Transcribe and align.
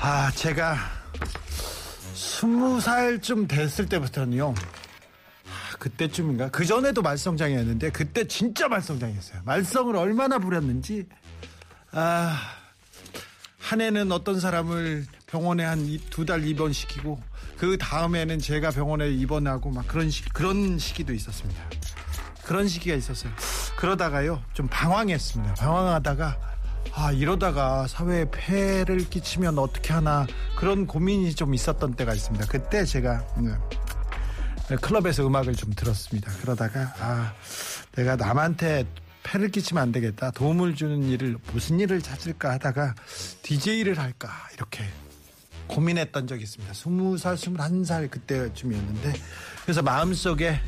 아, 0.00 0.30
제가 0.34 0.76
스무 2.14 2.80
살쯤 2.80 3.46
됐을 3.46 3.86
때부터는요. 3.86 4.54
아, 5.46 5.76
그때쯤인가? 5.78 6.50
그 6.50 6.64
전에도 6.64 7.02
말썽장이었는데 7.02 7.90
그때 7.90 8.26
진짜 8.26 8.68
말썽장이었어요. 8.68 9.42
말썽을 9.44 9.96
얼마나 9.96 10.38
부렸는지 10.38 11.06
아, 11.92 12.38
한 13.58 13.80
해는 13.80 14.10
어떤 14.12 14.40
사람을 14.40 15.06
병원에 15.26 15.64
한 15.64 15.78
두 16.10 16.24
달 16.24 16.46
입원시키고 16.46 17.20
그 17.58 17.76
다음에는 17.76 18.38
제가 18.38 18.70
병원에 18.70 19.10
입원하고 19.10 19.70
막 19.70 19.86
그런 19.86 20.10
시, 20.10 20.24
그런 20.30 20.78
시기도 20.78 21.12
있었습니다. 21.12 21.60
그런 22.44 22.66
시기가 22.66 22.96
있었어요. 22.96 23.30
그러다가요 23.76 24.42
좀 24.54 24.68
방황했습니다. 24.68 25.54
방황하다가 25.54 26.38
아 26.94 27.12
이러다가 27.12 27.86
사회에 27.86 28.26
폐를 28.30 29.08
끼치면 29.08 29.58
어떻게 29.58 29.92
하나 29.92 30.26
그런 30.56 30.86
고민이 30.86 31.34
좀 31.34 31.54
있었던 31.54 31.94
때가 31.94 32.14
있습니다. 32.14 32.46
그때 32.46 32.84
제가 32.84 33.24
음, 33.38 33.56
클럽에서 34.80 35.26
음악을 35.26 35.54
좀 35.54 35.72
들었습니다. 35.72 36.32
그러다가 36.40 36.94
아 36.98 37.32
내가 37.92 38.16
남한테 38.16 38.86
폐를 39.22 39.50
끼치면 39.50 39.82
안 39.82 39.92
되겠다. 39.92 40.30
도움을 40.30 40.74
주는 40.74 41.02
일을 41.04 41.36
무슨 41.52 41.80
일을 41.80 42.00
찾을까 42.00 42.52
하다가 42.52 42.94
DJ를 43.42 43.98
할까 43.98 44.30
이렇게 44.54 44.84
고민했던 45.66 46.26
적이 46.26 46.44
있습니다. 46.44 46.72
20살, 46.72 47.34
21살 47.34 48.10
그때쯤이었는데 48.10 49.12
그래서 49.62 49.82
마음속에 49.82 50.58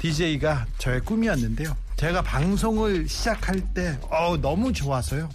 DJ가 0.00 0.66
저의 0.78 1.00
꿈이었는데요. 1.00 1.76
제가 1.96 2.22
방송을 2.22 3.08
시작할 3.08 3.72
때 3.72 3.96
어, 4.10 4.36
너무 4.36 4.72
좋아서요. 4.72 5.28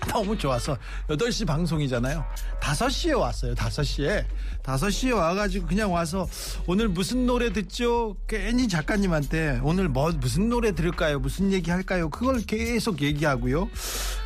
너무 0.08 0.36
좋아서 0.36 0.76
8시 1.08 1.46
방송이잖아요. 1.46 2.24
5시에 2.60 3.18
왔어요. 3.18 3.54
5시에. 3.54 4.24
5시에 4.62 5.14
와가지고 5.14 5.66
그냥 5.66 5.92
와서 5.92 6.28
오늘 6.66 6.88
무슨 6.88 7.26
노래 7.26 7.52
듣죠? 7.52 8.16
괜히 8.28 8.68
작가님한테 8.68 9.60
오늘 9.62 9.88
뭐 9.88 10.10
무슨 10.12 10.48
노래 10.48 10.72
들을까요? 10.72 11.18
무슨 11.18 11.52
얘기 11.52 11.70
할까요? 11.70 12.10
그걸 12.10 12.40
계속 12.42 13.00
얘기하고요. 13.02 13.68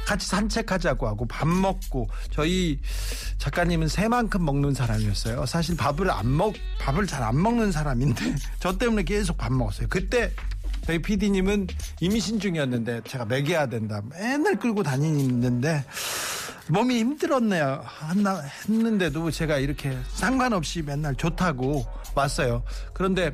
같이 0.07 0.27
산책하자고 0.29 1.07
하고 1.09 1.27
밥 1.27 1.49
먹고 1.49 2.09
저희 2.31 2.79
작가님은 3.39 3.89
새만큼 3.89 4.45
먹는 4.45 4.75
사람이었어요. 4.75 5.47
사실 5.47 5.77
밥을 5.77 6.11
안 6.11 6.37
먹, 6.37 6.55
밥을 6.79 7.07
잘 7.07 7.25
안 7.25 7.41
먹는 7.41 7.73
사람인데 7.73 8.35
저 8.61 8.77
때문에 8.77 9.03
계속 9.05 9.39
밥 9.39 9.51
먹었어요. 9.53 9.87
그때 9.89 10.31
저희 10.87 10.99
PD님은 11.01 11.67
임신 12.01 12.39
중이었는데 12.39 13.03
제가 13.07 13.25
먹여야 13.25 13.67
된다. 13.67 14.03
맨날 14.11 14.59
끌고 14.59 14.83
다니는데 14.83 15.85
몸이 16.69 16.99
힘들었네요. 16.99 17.81
한나 17.85 18.41
했는데도 18.41 19.31
제가 19.31 19.59
이렇게 19.59 19.97
상관없이 20.09 20.83
맨날 20.83 21.15
좋다고 21.15 21.85
왔어요. 22.15 22.63
그런데 22.93 23.33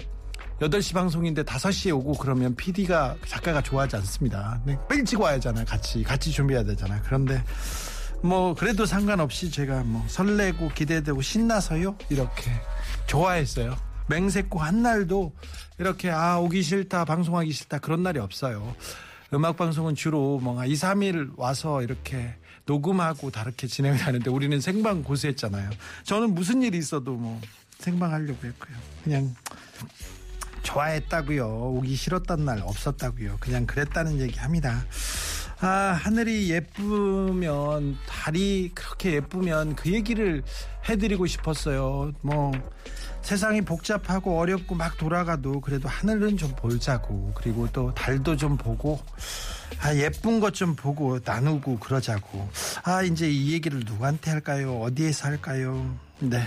8시 0.61 0.95
방송인데 0.95 1.43
5시에 1.43 1.95
오고 1.97 2.15
그러면 2.15 2.55
PD가 2.55 3.17
작가가 3.27 3.63
좋아하지 3.63 3.97
않습니다. 3.97 4.61
네, 4.65 4.77
일찍 4.91 5.21
와야잖아요. 5.21 5.65
같이 5.65 6.03
같이 6.03 6.31
준비해야 6.31 6.65
되잖아요. 6.65 7.01
그런데 7.05 7.43
뭐 8.23 8.55
그래도 8.55 8.85
상관없이 8.85 9.51
제가 9.51 9.83
뭐 9.85 10.05
설레고 10.07 10.69
기대되고 10.69 11.23
신나서요. 11.23 11.97
이렇게 12.11 12.51
좋아했어요. 13.07 13.75
맹세코 14.09 14.59
한 14.59 14.83
날도 14.83 15.33
이렇게 15.81 16.11
아 16.11 16.39
오기 16.39 16.63
싫다 16.63 17.07
방송하기 17.07 17.51
싫다 17.53 17.79
그런 17.79 18.03
날이 18.03 18.19
없어요. 18.19 18.77
음악 19.33 19.57
방송은 19.57 19.95
주로 19.95 20.39
뭔가 20.39 20.67
2, 20.67 20.75
3일 20.75 21.33
와서 21.39 21.83
이렇게 21.83 22.35
녹음하고 22.67 23.31
다르게 23.31 23.67
진행을 23.67 23.99
하는데 23.99 24.29
우리는 24.31 24.61
생방 24.61 25.03
고수했잖아요. 25.03 25.71
저는 26.05 26.35
무슨 26.35 26.63
일이 26.63 26.77
있어도 26.77 27.15
뭐 27.15 27.41
생방 27.79 28.13
하려고 28.13 28.47
했고요. 28.47 28.77
그냥 29.03 29.35
좋아했다고요. 30.65 31.47
오기 31.49 31.97
싫었던 31.97 32.45
날 32.45 32.61
없었다고요. 32.61 33.39
그냥 33.41 33.65
그랬다는 33.65 34.21
얘기 34.21 34.39
합니다. 34.39 34.85
아, 35.63 35.67
하늘이 36.03 36.51
예쁘면 36.51 37.99
달이 38.07 38.71
그렇게 38.75 39.13
예쁘면 39.15 39.77
그 39.77 39.93
얘기를 39.93 40.43
해드리고 40.89 41.27
싶었어요. 41.27 42.13
뭐 42.23 42.53
세상이 43.21 43.61
복잡하고 43.61 44.39
어렵고 44.39 44.75
막 44.75 44.97
돌아가도 44.97 45.61
그래도 45.61 45.89
하늘은 45.89 46.39
좀 46.39 46.55
보자고 46.57 47.33
그리고 47.35 47.69
또 47.73 47.93
달도 47.95 48.37
좀 48.37 48.57
보고 48.57 48.99
아 49.83 49.95
예쁜 49.95 50.41
것 50.41 50.55
좀 50.55 50.75
보고 50.75 51.19
나누고 51.23 51.79
그러자고 51.79 52.49
아 52.83 53.03
이제 53.03 53.31
이 53.31 53.53
얘기를 53.53 53.81
누구한테 53.81 54.31
할까요 54.31 54.81
어디에서 54.81 55.29
할까요 55.29 55.97
네 56.19 56.43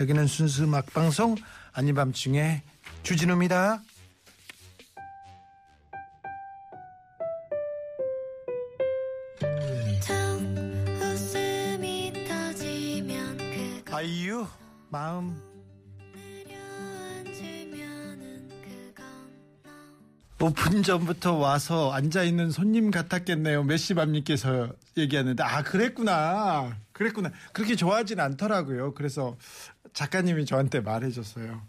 여기는 0.00 0.26
순수 0.26 0.64
음악 0.64 0.92
방송 0.92 1.34
아닌 1.72 1.94
밤중에 1.94 2.62
주진우입니다. 3.02 3.80
마음 14.90 15.36
5분 20.38 20.84
전부터 20.84 21.34
와서 21.34 21.90
앉아 21.92 22.22
있는 22.22 22.50
손님 22.52 22.92
같았겠네요. 22.92 23.64
메시밤님께서 23.64 24.68
얘기하는데 24.96 25.42
아 25.42 25.62
그랬구나, 25.62 26.76
그랬구나. 26.92 27.32
그렇게 27.52 27.74
좋아하진 27.74 28.20
않더라고요. 28.20 28.94
그래서 28.94 29.36
작가님이 29.94 30.46
저한테 30.46 30.80
말해줬어요. 30.80 31.60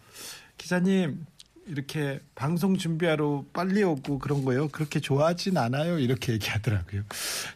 기자님 0.58 1.26
이렇게 1.70 2.20
방송 2.34 2.78
준비하러 2.78 3.46
빨리 3.54 3.84
오고 3.84 4.18
그런 4.18 4.44
거요. 4.44 4.68
그렇게 4.70 5.00
좋아하진 5.00 5.56
않아요. 5.58 6.00
이렇게 6.00 6.34
얘기하더라고요. 6.34 7.04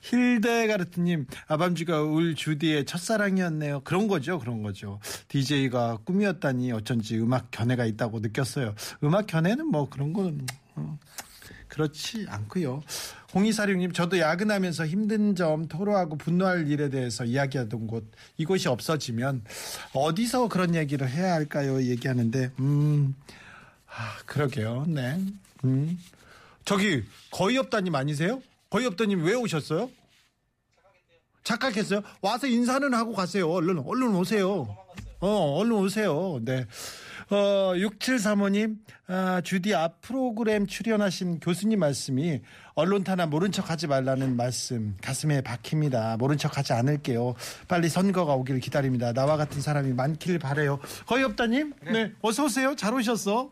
힐데 0.03 0.68
가르트님 0.68 1.25
아밤주가 1.47 2.03
울 2.03 2.35
주디의 2.35 2.85
첫사랑이었네요. 2.85 3.81
그런 3.84 4.07
거죠, 4.07 4.38
그런 4.38 4.62
거죠. 4.62 5.00
DJ가 5.29 5.97
꿈이었다니 6.06 6.72
어쩐지 6.72 7.18
음악 7.18 7.50
견해가 7.50 7.85
있다고 7.85 8.19
느꼈어요. 8.19 8.75
음악 9.03 9.25
견해는 9.25 9.66
뭐 9.66 9.90
그런 9.90 10.13
거는 10.13 10.45
어, 10.75 11.00
그렇지 11.68 12.28
않고요. 12.30 12.84
홍이사령님 13.34 13.94
저도 13.94 14.19
야근하면서 14.19 14.85
힘든 14.85 15.35
점 15.35 15.68
토로하고 15.68 16.18
분노할 16.18 16.68
일에 16.69 16.90
대해서 16.90 17.25
이야기하던 17.25 17.88
곳 17.88 18.12
이곳이 18.38 18.68
없어지면 18.69 19.44
어디서 19.94 20.50
그런 20.50 20.75
얘기를 20.75 21.09
해야 21.09 21.34
할까요? 21.34 21.81
얘기하는데 21.81 22.51
음. 22.59 23.16
아, 23.96 24.18
그러게요. 24.26 24.86
네. 24.88 25.20
음. 25.64 26.00
저기 26.66 27.04
거의 27.31 27.58
없다님 27.58 27.94
아니세요? 27.94 28.42
거의 28.70 28.86
없다님 28.88 29.24
왜 29.24 29.34
오셨어요? 29.36 29.90
착각했어요. 31.44 32.02
와서 32.22 32.48
인사는 32.48 32.94
하고 32.94 33.13
가세요. 33.13 33.50
얼른 33.51 33.80
얼른 33.80 34.16
오세요. 34.16 34.78
어, 35.19 35.28
얼른 35.57 35.74
오세요. 35.74 36.40
네. 36.42 36.66
어, 37.30 37.74
6735님, 37.75 38.78
아, 39.07 39.42
주디 39.42 39.74
앞 39.74 40.01
프로그램 40.01 40.68
출연하신 40.68 41.40
교수님 41.40 41.80
말씀이 41.80 42.42
언론 42.75 43.04
타나 43.04 43.28
모른 43.28 43.52
척 43.52 43.70
하지 43.70 43.86
말라는 43.86 44.36
말씀 44.36 44.96
가슴에 45.02 45.42
박힙니다. 45.42 46.18
모른 46.18 46.38
척 46.38 46.58
하지 46.58 46.74
않을게요. 46.74 47.36
빨리 47.68 47.88
선거가 47.88 48.34
오기를 48.34 48.60
기다립니다. 48.62 49.14
나와 49.14 49.38
같은 49.38 49.62
사람이 49.62 49.94
많길 49.94 50.40
바래요. 50.40 50.80
거의 51.06 51.24
없다님? 51.24 51.74
네. 51.92 52.12
어서 52.22 52.46
오세요. 52.46 52.75
잘 52.75 52.94
오셨어. 52.96 53.52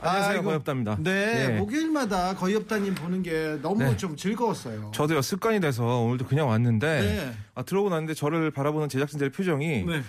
안녕하세요, 0.00 0.30
아이고. 0.32 0.44
거의없답니다. 0.44 0.96
네, 1.00 1.48
네. 1.48 1.58
목요일마다 1.58 2.34
거의 2.34 2.56
없다님 2.56 2.96
보는 2.96 3.22
게 3.22 3.58
너무 3.62 3.84
네. 3.84 3.96
좀 3.96 4.16
즐거웠어요. 4.16 4.90
저도요 4.92 5.22
습관이 5.22 5.60
돼서 5.60 5.84
오늘도 6.00 6.26
그냥 6.26 6.48
왔는데 6.48 7.00
네. 7.00 7.32
아, 7.54 7.62
들어오고 7.62 7.90
났는데 7.90 8.14
저를 8.14 8.50
바라보는 8.50 8.88
제작진들의 8.88 9.30
표정이 9.30 9.84
네. 9.84 10.02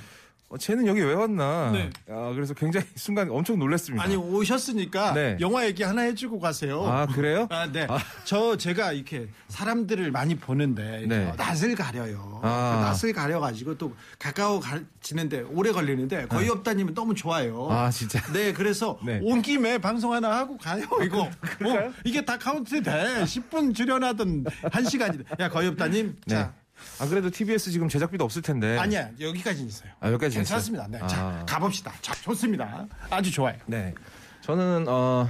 어, 0.50 0.58
쟤는 0.58 0.88
여기 0.88 1.02
왜 1.02 1.14
왔나? 1.14 1.72
네. 1.72 1.90
아, 2.10 2.32
그래서 2.34 2.54
굉장히 2.54 2.86
순간 2.96 3.30
엄청 3.30 3.60
놀랐습니다. 3.60 4.02
아니 4.02 4.16
오셨으니까 4.16 5.14
네. 5.14 5.38
영화 5.42 5.66
얘기 5.66 5.84
하나 5.84 6.04
해주고 6.04 6.40
가세요. 6.40 6.86
아, 6.86 7.06
그래요? 7.06 7.48
아, 7.52 7.70
네. 7.70 7.86
저 8.24 8.56
제가 8.56 8.94
이렇게 8.94 9.28
사람들을 9.50 10.10
많이 10.12 10.36
보는데 10.36 11.06
네. 11.06 11.34
낯을 11.36 11.76
가려요. 11.76 12.40
아. 12.44 12.96
그 13.02 13.06
낯을 13.08 13.14
가려가지고 13.14 13.78
또 13.78 13.94
가까워 14.20 14.62
지는데 15.02 15.42
오래 15.52 15.74
걸리는데 15.74 16.28
거의 16.28 16.50
없다님은 16.50 16.94
너무 16.94 17.14
좋아요. 17.14 17.68
아, 17.70 17.90
진짜? 17.92 18.22
네, 18.32 18.54
그래서 18.54 18.98
네. 19.06 19.20
온 19.24 19.42
김에 19.42 19.80
방송 19.80 20.14
하나 20.14 20.38
하고 20.38 20.58
가요. 20.58 20.86
이거 21.04 21.30
그럴까요? 21.42 21.90
어, 21.90 21.94
이게 22.06 22.24
다 22.24 22.38
카운트 22.38 22.82
돼. 22.82 22.92
10분 23.26 23.76
출연하던 23.76 24.46
1 24.74 24.86
시간이. 24.86 25.18
야 25.42 25.50
거의 25.50 25.68
없다님. 25.68 26.16
네. 26.26 26.36
자. 26.36 26.54
아, 27.00 27.08
그래도 27.08 27.30
TBS 27.30 27.72
지금 27.72 27.88
제작비도 27.90 28.24
없을 28.24 28.42
텐데. 28.42 28.78
아니야 28.78 29.10
여기까지 29.20 29.64
있어요. 29.64 29.92
아, 30.00 30.08
여기까지 30.08 30.36
괜찮습니다. 30.38 30.86
있어요? 30.88 31.02
네. 31.02 31.08
자 31.08 31.22
아. 31.22 31.46
가봅시다. 31.48 31.94
자 32.02 32.14
좋습니다. 32.16 32.88
아주 33.10 33.32
좋아요. 33.32 33.56
네. 33.66 33.94
저는, 34.42 34.86
어, 34.88 35.28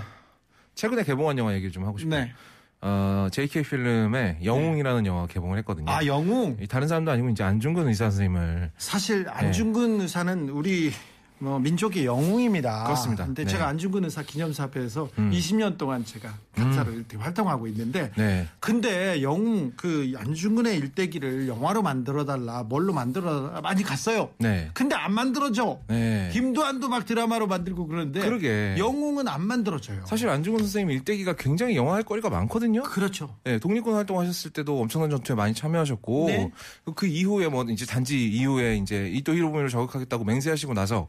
최근에 0.75 1.03
개봉한 1.03 1.37
영화 1.37 1.53
얘기를 1.53 1.71
좀 1.71 1.85
하고 1.85 1.97
싶어요. 1.97 2.21
네. 2.25 2.33
어, 2.81 3.27
JK 3.31 3.63
필름의 3.63 4.39
영웅이라는 4.43 5.05
영화 5.07 5.25
개봉을 5.25 5.57
했거든요. 5.59 5.91
아 5.91 6.05
영웅. 6.05 6.57
이 6.61 6.67
다른 6.67 6.87
사람도 6.87 7.09
아니고 7.11 7.29
이제 7.29 7.43
안중근 7.43 7.87
의사 7.87 8.05
선생님을 8.11 8.71
사실 8.77 9.23
네. 9.23 9.29
안중근 9.31 10.01
의사는 10.01 10.49
우리 10.49 10.91
뭐 11.39 11.59
민족의 11.59 12.05
영웅입니다. 12.05 12.83
그렇습니다. 12.85 13.25
근데 13.25 13.43
네. 13.43 13.51
제가 13.51 13.67
안중근 13.67 14.03
의사 14.03 14.23
기념사업에서 14.23 15.09
음. 15.19 15.31
20년 15.31 15.77
동안 15.77 16.03
제가 16.03 16.33
강사로 16.55 16.91
이렇게 16.91 17.17
활동하고 17.17 17.67
있는데 17.67 18.11
네. 18.17 18.47
근데 18.59 19.21
영웅 19.21 19.73
그 19.75 20.11
안중근의 20.17 20.77
일대기를 20.77 21.47
영화로 21.47 21.83
만들어 21.83 22.25
달라 22.25 22.63
뭘로 22.63 22.93
만들어 22.93 23.49
달라 23.49 23.61
많이 23.61 23.83
갔어요. 23.83 24.29
네. 24.39 24.69
근데 24.73 24.95
안 24.95 25.13
만들어져. 25.13 25.79
네. 25.87 26.29
김도한도 26.33 26.89
막 26.89 27.05
드라마로 27.05 27.47
만들고 27.47 27.87
그러는데 27.87 28.21
그러게. 28.21 28.75
영웅은 28.77 29.27
안 29.27 29.45
만들어져요. 29.45 30.05
사실 30.05 30.29
안중근 30.29 30.63
선생님 30.63 30.91
일대기가 30.91 31.33
굉장히 31.33 31.75
영화할 31.75 32.03
거리가 32.03 32.29
많거든요. 32.29 32.83
그렇죠. 32.83 33.35
네, 33.43 33.59
독립군 33.59 33.93
활동하셨을 33.93 34.51
때도 34.51 34.79
엄청난 34.81 35.09
전투에 35.09 35.35
많이 35.35 35.53
참여하셨고 35.53 36.25
네. 36.27 36.51
그 36.95 37.05
이후에 37.05 37.47
뭐 37.47 37.63
이제 37.69 37.85
단지 37.85 38.27
이후에 38.27 38.77
이제 38.77 39.09
이또 39.13 39.33
히로부미를 39.33 39.69
저격하겠다고 39.69 40.23
맹세하시고 40.23 40.73
나서 40.73 41.07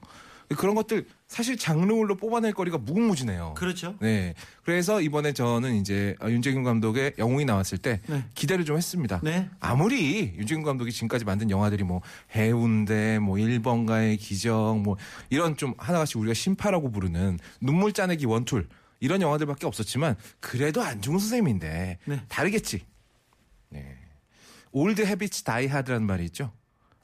그런 0.56 0.75
것들 0.75 1.06
사실 1.27 1.59
장르물로 1.59 2.17
뽑아낼 2.17 2.53
거리가 2.55 2.79
무궁무진해요. 2.79 3.55
그렇죠. 3.55 3.97
네. 4.00 4.35
그래서 4.65 5.00
이번에 5.00 5.33
저는 5.33 5.75
이제 5.77 6.17
윤재균 6.23 6.62
감독의 6.62 7.15
영웅이 7.19 7.45
나왔을 7.45 7.77
때 7.79 8.00
네. 8.06 8.25
기대를 8.35 8.65
좀 8.65 8.77
했습니다. 8.77 9.21
네. 9.23 9.50
아무리 9.61 10.35
윤재균 10.37 10.62
감독이 10.62 10.91
지금까지 10.91 11.25
만든 11.27 11.50
영화들이 11.50 11.85
뭐 11.85 12.00
해운대, 12.35 13.19
뭐 13.19 13.37
1번가의 13.37 14.19
기적, 14.19 14.81
뭐 14.81 14.97
이런 15.29 15.56
좀 15.56 15.75
하나같이 15.77 16.17
우리가 16.17 16.33
신파라고 16.33 16.91
부르는 16.91 17.39
눈물 17.61 17.93
짜내기 17.93 18.25
one 18.25 18.43
tool 18.43 18.69
이런 19.00 19.21
영화들밖에 19.21 19.67
없었지만 19.67 20.17
그래도 20.41 20.83
안중근 20.83 21.21
선생님인데 21.21 21.99
네. 22.05 22.21
다르겠지. 22.29 22.85
네. 23.69 23.97
old 24.73 25.03
habits 25.05 25.43
die 25.43 25.67
hard라는 25.67 26.06
말이 26.06 26.25
있죠. 26.27 26.53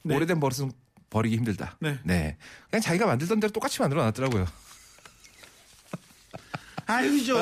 네. 0.02 0.14
오래된 0.16 0.40
버릇은 0.40 0.72
버리기 1.14 1.36
힘들다. 1.36 1.76
네. 1.80 2.36
그냥 2.68 2.82
자기가 2.82 3.06
만들던 3.06 3.38
대로 3.38 3.52
똑같이 3.52 3.80
만들어 3.80 4.02
놨더라고요. 4.02 4.46
아유 6.86 7.24
좀. 7.24 7.40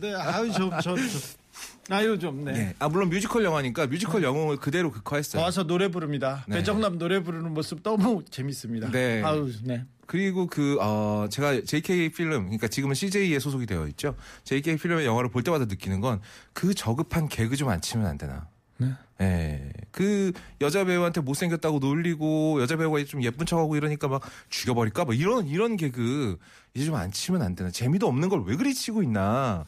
네, 0.00 0.14
아유 0.14 0.52
좀, 0.52 0.70
저, 0.82 0.94
저. 0.96 1.94
아유 1.94 2.18
좀. 2.18 2.44
네. 2.44 2.52
네. 2.52 2.74
아 2.80 2.88
물론 2.88 3.08
뮤지컬 3.08 3.44
영화니까 3.44 3.86
뮤지컬 3.86 4.22
영웅을 4.24 4.56
그대로 4.56 4.90
극화했어요. 4.90 5.40
와서 5.42 5.62
노래 5.62 5.88
부릅니다. 5.88 6.44
네. 6.48 6.56
배정남 6.56 6.98
노래 6.98 7.22
부르는 7.22 7.54
모습 7.54 7.82
너무 7.84 8.24
재밌습니다. 8.28 8.90
네. 8.90 9.22
아유, 9.22 9.50
네. 9.62 9.84
그리고 10.06 10.46
그, 10.48 10.76
어, 10.80 11.26
제가 11.30 11.62
JK 11.64 12.10
필름, 12.10 12.42
그러니까 12.44 12.68
지금은 12.68 12.94
CJ에 12.94 13.38
소속이 13.38 13.64
되어 13.64 13.86
있죠. 13.88 14.14
JK 14.44 14.76
필름의 14.76 15.06
영화를 15.06 15.30
볼 15.30 15.42
때마다 15.44 15.64
느끼는 15.64 16.00
건 16.00 16.20
그 16.52 16.74
저급한 16.74 17.28
개그 17.28 17.56
좀 17.56 17.70
안 17.70 17.80
치면 17.80 18.06
안 18.06 18.18
되나. 18.18 18.46
네. 18.76 18.88
예. 19.22 19.70
그 19.90 20.32
여자 20.60 20.84
배우한테 20.84 21.20
못생겼다고 21.20 21.78
놀리고 21.78 22.60
여자 22.62 22.76
배우가 22.76 23.04
좀 23.04 23.22
예쁜 23.22 23.46
척하고 23.46 23.76
이러니까 23.76 24.08
막 24.08 24.22
죽여버릴까? 24.50 25.04
뭐 25.04 25.14
이런, 25.14 25.46
이런 25.46 25.76
개그 25.76 26.38
이제 26.74 26.86
좀 26.86 26.94
안 26.96 27.12
치면 27.12 27.42
안 27.42 27.54
되나. 27.54 27.70
재미도 27.70 28.06
없는 28.08 28.28
걸 28.28 28.42
왜 28.46 28.56
그리 28.56 28.74
치고 28.74 29.02
있나. 29.02 29.64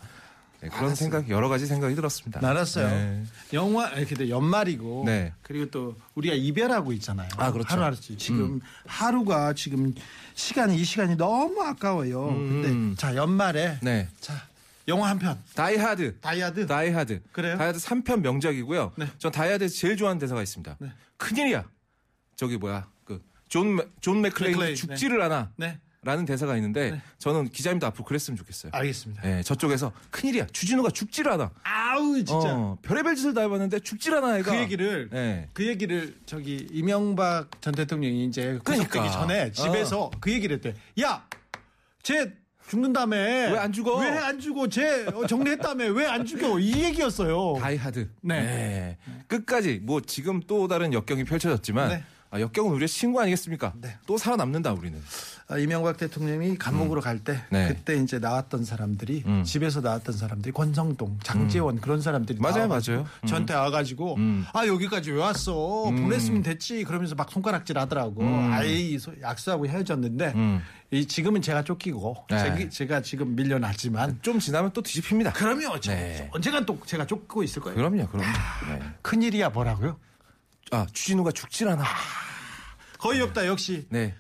네, 0.60 0.68
그런 0.70 0.84
알았어요. 0.86 0.94
생각, 0.96 1.28
여러 1.28 1.50
가지 1.50 1.66
생각이 1.66 1.94
들었습니다. 1.94 2.40
알았어요. 2.48 2.88
네. 2.88 3.24
영화 3.52 3.88
이렇게 3.90 4.14
돼 4.14 4.30
연말이고 4.30 5.02
네. 5.04 5.34
그리고 5.42 5.66
또 5.70 5.94
우리가 6.14 6.34
이별하고 6.34 6.92
있잖아요. 6.94 7.28
아, 7.36 7.52
그렇죠. 7.52 7.68
하루 7.74 7.82
하루씩 7.84 8.18
지금 8.18 8.60
하루가 8.86 9.52
지금 9.52 9.92
시간이 10.34 10.76
이 10.76 10.84
시간이 10.84 11.16
너무 11.16 11.60
아까워요. 11.62 12.28
음. 12.30 12.62
근데 12.62 12.96
자 12.98 13.14
연말에 13.14 13.76
네. 13.82 14.08
자 14.20 14.32
영화 14.88 15.08
한 15.08 15.18
편 15.18 15.42
다이하드. 15.54 16.20
다이하드 16.20 16.66
다이하드. 16.66 17.22
그래요? 17.32 17.56
다이하드 17.56 17.78
3편 17.78 18.20
명작이고요. 18.20 18.92
네. 18.96 19.06
전 19.18 19.32
다이하드에서 19.32 19.74
제일 19.74 19.96
좋아하는 19.96 20.18
대사가 20.18 20.42
있습니다. 20.42 20.76
네. 20.78 20.92
큰일이야. 21.16 21.64
저기 22.36 22.58
뭐야. 22.58 22.86
그 23.04 23.22
존, 23.48 23.76
맥- 23.76 23.88
존 24.02 24.20
맥클레인 24.20 24.52
맥클레인, 24.56 24.76
죽지를 24.76 25.22
않아. 25.22 25.50
네 25.56 25.78
라는 26.02 26.26
대사가 26.26 26.54
있는데 26.56 26.90
네. 26.90 27.00
저는 27.18 27.48
기자님도 27.48 27.86
앞으로 27.86 28.04
그랬으면 28.04 28.36
좋겠어요. 28.36 28.72
알겠습니다. 28.74 29.38
예, 29.38 29.42
저쪽에서 29.42 29.90
큰일이야. 30.10 30.48
주진우가 30.52 30.90
죽지를 30.90 31.32
않아. 31.32 31.50
아우 31.62 32.16
진짜 32.16 32.34
어, 32.54 32.76
별의별 32.82 33.16
짓을 33.16 33.32
다 33.32 33.40
해봤는데 33.40 33.80
죽질 33.80 34.12
않아 34.14 34.38
애가. 34.40 34.50
그 34.52 34.58
얘기를 34.58 35.08
예. 35.14 35.48
그 35.54 35.66
얘기를 35.66 36.14
저기 36.26 36.66
이명박 36.70 37.48
전 37.62 37.72
대통령이 37.74 38.26
이제 38.26 38.58
그러니까. 38.64 39.10
전에 39.10 39.50
집에서 39.52 40.10
그 40.20 40.30
얘기를 40.30 40.56
했대. 40.56 40.74
야, 41.00 41.26
쟤 42.02 42.34
죽는다며. 42.68 43.16
왜 43.16 43.58
안 43.58 43.72
죽어? 43.72 43.96
왜 43.98 44.08
안 44.18 44.38
죽어? 44.40 44.68
쟤 44.68 45.06
어, 45.06 45.26
정리했다며. 45.26 45.86
왜 45.92 46.06
안 46.06 46.24
죽여? 46.24 46.58
이 46.58 46.84
얘기였어요. 46.84 47.54
다이하드. 47.60 48.08
네. 48.22 48.40
네. 48.42 48.98
끝까지 49.28 49.80
뭐 49.82 50.00
지금 50.00 50.40
또 50.46 50.66
다른 50.68 50.92
역경이 50.92 51.24
펼쳐졌지만 51.24 51.88
네. 51.88 52.04
아, 52.34 52.40
역경은 52.40 52.72
우리의 52.72 52.88
친구 52.88 53.20
아니겠습니까? 53.20 53.74
네. 53.80 53.96
또 54.08 54.18
살아남는다 54.18 54.72
우리는. 54.72 55.00
아, 55.46 55.56
이명박 55.56 55.96
대통령이 55.96 56.58
감옥으로 56.58 57.00
갈때 57.00 57.40
네. 57.50 57.68
그때 57.68 57.94
이제 57.96 58.18
나왔던 58.18 58.64
사람들이 58.64 59.22
음. 59.24 59.44
집에서 59.44 59.80
나왔던 59.80 60.16
사람들이 60.16 60.50
권성동, 60.52 61.20
장재원 61.22 61.80
그런 61.80 62.00
사람들이 62.00 62.40
맞아요, 62.40 62.66
맞아요. 62.66 63.06
음. 63.22 63.26
저한테 63.28 63.54
와가지고 63.54 64.16
음. 64.16 64.44
아 64.52 64.66
여기까지 64.66 65.12
왜 65.12 65.20
왔어? 65.20 65.90
음. 65.90 66.02
보냈으면 66.02 66.42
됐지. 66.42 66.82
그러면서 66.82 67.14
막 67.14 67.30
손가락질 67.30 67.78
하더라고. 67.78 68.22
음. 68.22 68.50
아이 68.52 68.98
소- 68.98 69.12
약수하고 69.22 69.68
헤어졌는데 69.68 70.32
음. 70.34 70.60
이 70.90 71.06
지금은 71.06 71.40
제가 71.40 71.62
쫓기고 71.62 72.24
네. 72.30 72.68
제가, 72.68 73.02
지금 73.02 73.36
밀려났지만 73.36 74.18
좀 74.22 74.40
지나면 74.40 74.72
또 74.72 74.82
뒤집힙니다. 74.82 75.34
그럼요. 75.34 75.78
저- 75.78 75.92
네. 75.92 76.28
언젠간 76.32 76.66
또 76.66 76.80
제가 76.84 77.06
쫓고 77.06 77.44
있을 77.44 77.62
거예요. 77.62 77.76
그럼요, 77.76 78.08
그럼요. 78.08 78.26
네. 78.70 78.80
큰일이야 79.02 79.50
뭐라고요? 79.50 80.00
아, 80.74 80.86
주진우가 80.92 81.30
죽질 81.30 81.68
않아. 81.68 81.84
거의 82.98 83.20
없다 83.20 83.46
역시 83.46 83.86
네. 83.90 84.12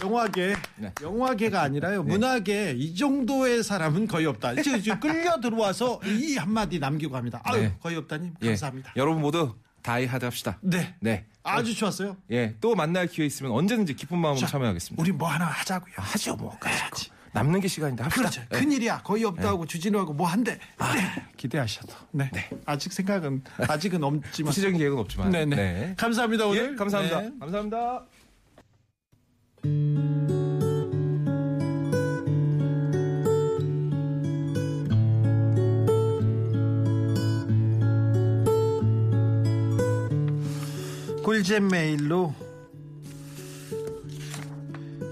영화계 0.00 0.54
네. 0.76 0.92
영화계가 1.02 1.62
아니라요 1.62 2.02
문화계 2.04 2.74
이 2.76 2.94
정도의 2.94 3.64
사람은 3.64 4.06
거의 4.06 4.26
없다. 4.26 4.54
지금 4.62 4.80
지금 4.80 5.00
끌려 5.00 5.40
들어와서 5.40 6.00
이 6.04 6.36
한마디 6.36 6.78
남기고 6.78 7.12
갑니다. 7.12 7.40
아유 7.44 7.62
네. 7.62 7.76
거의 7.82 7.96
없다님 7.96 8.34
예. 8.42 8.46
감사합니다. 8.48 8.92
여러분 8.94 9.20
모두 9.20 9.56
다이하드 9.82 10.24
합시다. 10.24 10.58
네 10.60 10.94
네. 11.00 11.26
아주 11.42 11.74
좋았어요. 11.74 12.16
예. 12.30 12.54
또 12.60 12.76
만날 12.76 13.08
기회 13.08 13.26
있으면 13.26 13.50
언제든지 13.52 13.94
기쁜 13.94 14.18
마음으로 14.18 14.40
자, 14.40 14.46
참여하겠습니다. 14.46 15.00
우리 15.02 15.10
뭐 15.12 15.28
하나 15.28 15.46
하자고요. 15.46 15.94
하죠, 15.96 16.36
뭐. 16.36 16.56
해야지. 16.64 17.10
남는 17.36 17.60
게 17.60 17.68
시간인데 17.68 18.02
합시다. 18.02 18.22
그렇죠. 18.22 18.42
예. 18.50 18.58
큰일이야. 18.58 19.02
거의 19.02 19.24
없다고 19.24 19.66
주진우하고 19.66 20.14
뭐 20.14 20.26
한대. 20.26 20.52
네. 20.54 21.24
기대하셔도. 21.36 21.92
네. 22.12 22.30
아직 22.64 22.94
생각은 22.94 23.44
아직은 23.68 24.02
없지만. 24.02 24.48
구체적인 24.50 24.78
계획은 24.78 24.98
없지만. 24.98 25.30
네네. 25.30 25.56
네. 25.56 25.94
감사합니다 25.98 26.46
오늘. 26.46 26.72
예, 26.72 26.76
감사합니다. 26.76 27.20
네. 27.20 27.30
감사합니다. 27.38 28.06
꿀잼 41.22 41.68
메일로 41.68 42.45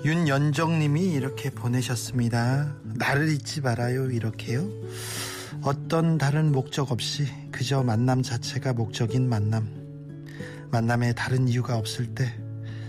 윤연정님이 0.05 1.13
이렇게 1.13 1.49
보내셨습니다. 1.49 2.75
나를 2.83 3.31
잊지 3.33 3.63
말아요. 3.63 4.11
이렇게요. 4.11 4.69
어떤 5.63 6.19
다른 6.19 6.53
목적 6.53 6.93
없이 6.93 7.27
그저 7.51 7.83
만남 7.83 8.23
자체가 8.23 8.75
목적인 8.75 9.27
만남. 9.27 9.67
만남에 10.71 11.15
다른 11.15 11.49
이유가 11.49 11.79
없을 11.79 12.15
때 12.15 12.39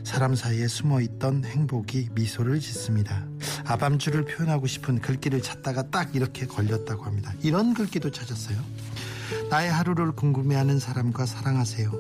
사람 0.03 0.36
사이에 0.36 0.67
숨어 0.67 1.00
있던 1.00 1.45
행복이 1.45 2.10
미소를 2.13 2.60
짓습니다. 2.60 3.25
아밤주를 3.63 4.25
표현하고 4.25 4.67
싶은 4.67 5.00
글귀를 5.00 5.41
찾다가 5.41 5.89
딱 5.89 6.17
이렇게 6.17 6.45
걸렸다고 6.45 7.05
합니다. 7.05 7.34
이런 7.41 7.74
글귀도 7.74 8.12
찾았어요. 8.12 8.57
나의 9.50 9.72
하루를 9.72 10.12
궁금해하는 10.12 10.79
사람과 10.79 11.25
사랑하세요. 11.25 11.91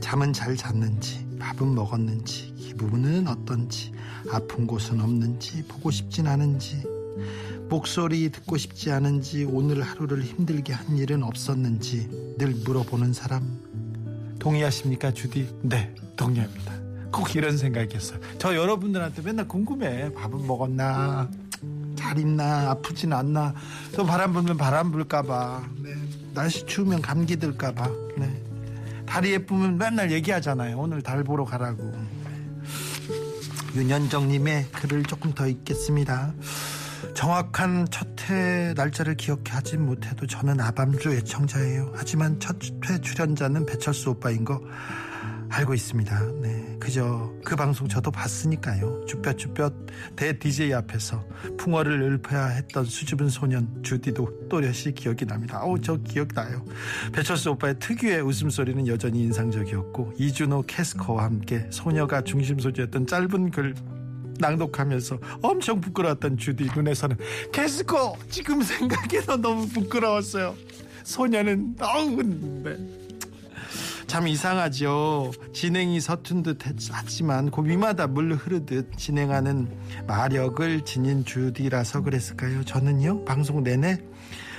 잠은 0.00 0.34
잘 0.34 0.56
잤는지 0.56 1.29
밥은 1.40 1.74
먹었는지 1.74 2.54
기분은 2.56 3.26
어떤지 3.26 3.92
아픈 4.30 4.66
곳은 4.66 5.00
없는지 5.00 5.64
보고 5.66 5.90
싶진 5.90 6.26
않은지 6.26 6.84
목소리 7.68 8.30
듣고 8.30 8.56
싶지 8.56 8.92
않은지 8.92 9.44
오늘 9.44 9.82
하루를 9.82 10.22
힘들게 10.22 10.72
한 10.72 10.96
일은 10.96 11.22
없었는지 11.22 12.36
늘 12.38 12.48
물어보는 12.64 13.12
사람. 13.12 13.42
동의하십니까 14.38 15.12
주디? 15.12 15.48
네 15.62 15.94
동의합니다. 16.16 16.72
꼭 17.12 17.34
이런 17.34 17.56
생각이었어요. 17.56 18.20
저 18.38 18.54
여러분들한테 18.54 19.22
맨날 19.22 19.46
궁금해. 19.46 20.12
밥은 20.14 20.46
먹었나? 20.46 21.30
잘 21.94 22.18
있나? 22.18 22.70
아프진 22.70 23.12
않나? 23.12 23.54
또 23.94 24.04
바람 24.04 24.32
불면 24.32 24.56
바람 24.56 24.90
불까봐. 24.90 25.68
네. 25.82 25.94
날씨 26.34 26.64
추우면 26.66 27.02
감기 27.02 27.36
들까봐. 27.36 27.90
네. 28.16 28.42
달이 29.10 29.32
예쁘면 29.32 29.76
맨날 29.76 30.12
얘기하잖아요. 30.12 30.78
오늘 30.78 31.02
달 31.02 31.24
보러 31.24 31.44
가라고. 31.44 31.92
윤현정님의 33.74 34.68
글을 34.70 35.02
조금 35.02 35.32
더 35.32 35.48
읽겠습니다. 35.48 36.32
정확한 37.14 37.88
첫 37.90 38.08
회 38.30 38.74
날짜를 38.76 39.16
기억하지 39.16 39.76
못해도 39.78 40.26
저는 40.28 40.60
아밤주 40.60 41.10
애청자예요. 41.10 41.92
하지만 41.96 42.38
첫 42.38 42.56
회 42.88 43.00
출연자는 43.00 43.66
배철수 43.66 44.10
오빠인 44.10 44.44
거 44.44 44.60
알고 45.50 45.74
있습니다. 45.74 46.32
네, 46.40 46.76
그저 46.78 47.32
그 47.44 47.56
방송 47.56 47.88
저도 47.88 48.10
봤으니까요. 48.10 49.04
쭈뼛쭈뼛 49.06 49.74
대 50.14 50.38
DJ 50.38 50.72
앞에서 50.74 51.24
풍어를 51.58 52.00
읊어야 52.02 52.46
했던 52.46 52.84
수줍은 52.84 53.28
소년 53.28 53.82
주디도 53.82 54.48
또렷이 54.48 54.92
기억이 54.94 55.26
납니다. 55.26 55.58
아우 55.60 55.80
저 55.80 55.96
기억나요. 55.96 56.64
배철수 57.12 57.50
오빠의 57.50 57.78
특유의 57.80 58.22
웃음소리는 58.22 58.86
여전히 58.86 59.22
인상적이었고 59.22 60.14
이준호 60.16 60.62
캐스커와 60.68 61.24
함께 61.24 61.66
소녀가 61.70 62.22
중심 62.22 62.58
소재였던 62.60 63.08
짧은 63.08 63.50
글 63.50 63.74
낭독하면서 64.38 65.18
엄청 65.42 65.80
부끄러웠던 65.80 66.38
주디 66.38 66.70
눈에서는 66.74 67.16
캐스커 67.52 68.16
지금 68.30 68.62
생각해도 68.62 69.36
너무 69.36 69.68
부끄러웠어요. 69.68 70.54
소녀는 71.02 71.76
어우 71.80 72.22
네. 72.62 73.09
참 74.10 74.26
이상하죠. 74.26 75.30
진행이 75.52 76.00
서툰 76.00 76.42
듯 76.42 76.66
했지만 76.66 77.48
그 77.52 77.64
위마다 77.64 78.08
물 78.08 78.34
흐르듯 78.34 78.96
진행하는 78.96 79.72
마력을 80.08 80.84
지닌 80.84 81.24
주디라서 81.24 82.02
그랬을까요? 82.02 82.64
저는요 82.64 83.24
방송 83.24 83.62
내내 83.62 83.98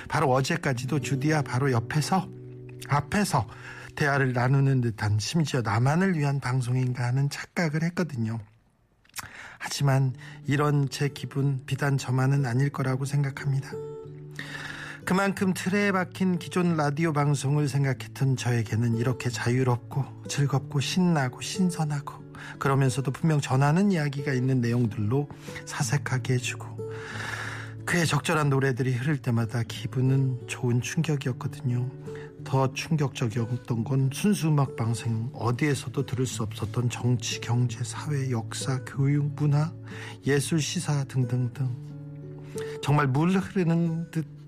바로 0.08 0.32
어제까지도 0.32 1.00
주디야 1.00 1.42
바로 1.42 1.70
옆에서 1.70 2.26
앞에서 2.88 3.46
대화를 3.94 4.32
나누는 4.32 4.80
듯한 4.80 5.18
심지어 5.18 5.60
나만을 5.60 6.16
위한 6.16 6.40
방송인가 6.40 7.04
하는 7.04 7.28
착각을 7.28 7.82
했거든요. 7.82 8.38
하지만 9.58 10.14
이런 10.46 10.88
제 10.88 11.08
기분 11.08 11.60
비단 11.66 11.98
저만은 11.98 12.46
아닐 12.46 12.70
거라고 12.70 13.04
생각합니다. 13.04 13.70
그만큼 15.04 15.52
틀에 15.52 15.90
박힌 15.90 16.38
기존 16.38 16.76
라디오 16.76 17.12
방송을 17.12 17.68
생각했던 17.68 18.36
저에게는 18.36 18.96
이렇게 18.96 19.30
자유롭고 19.30 20.04
즐겁고 20.28 20.78
신나고 20.78 21.40
신선하고 21.40 22.22
그러면서도 22.60 23.10
분명 23.10 23.40
전하는 23.40 23.90
이야기가 23.90 24.32
있는 24.32 24.60
내용들로 24.60 25.28
사색하게 25.66 26.34
해주고 26.34 26.92
그의 27.84 28.06
적절한 28.06 28.48
노래들이 28.48 28.92
흐를 28.92 29.18
때마다 29.18 29.64
기분은 29.64 30.46
좋은 30.46 30.80
충격이었거든요. 30.80 31.90
더 32.44 32.72
충격적이었던 32.72 33.84
건 33.84 34.10
순수 34.12 34.48
음악 34.48 34.76
방송 34.76 35.30
어디에서도 35.34 36.06
들을 36.06 36.26
수 36.26 36.44
없었던 36.44 36.90
정치, 36.90 37.40
경제, 37.40 37.82
사회, 37.82 38.30
역사, 38.30 38.80
교육, 38.84 39.34
문화, 39.34 39.72
예술, 40.26 40.60
시사 40.60 41.04
등등등 41.04 41.68
정말 42.82 43.08
물 43.08 43.30
흐르는 43.30 44.10
듯 44.12 44.41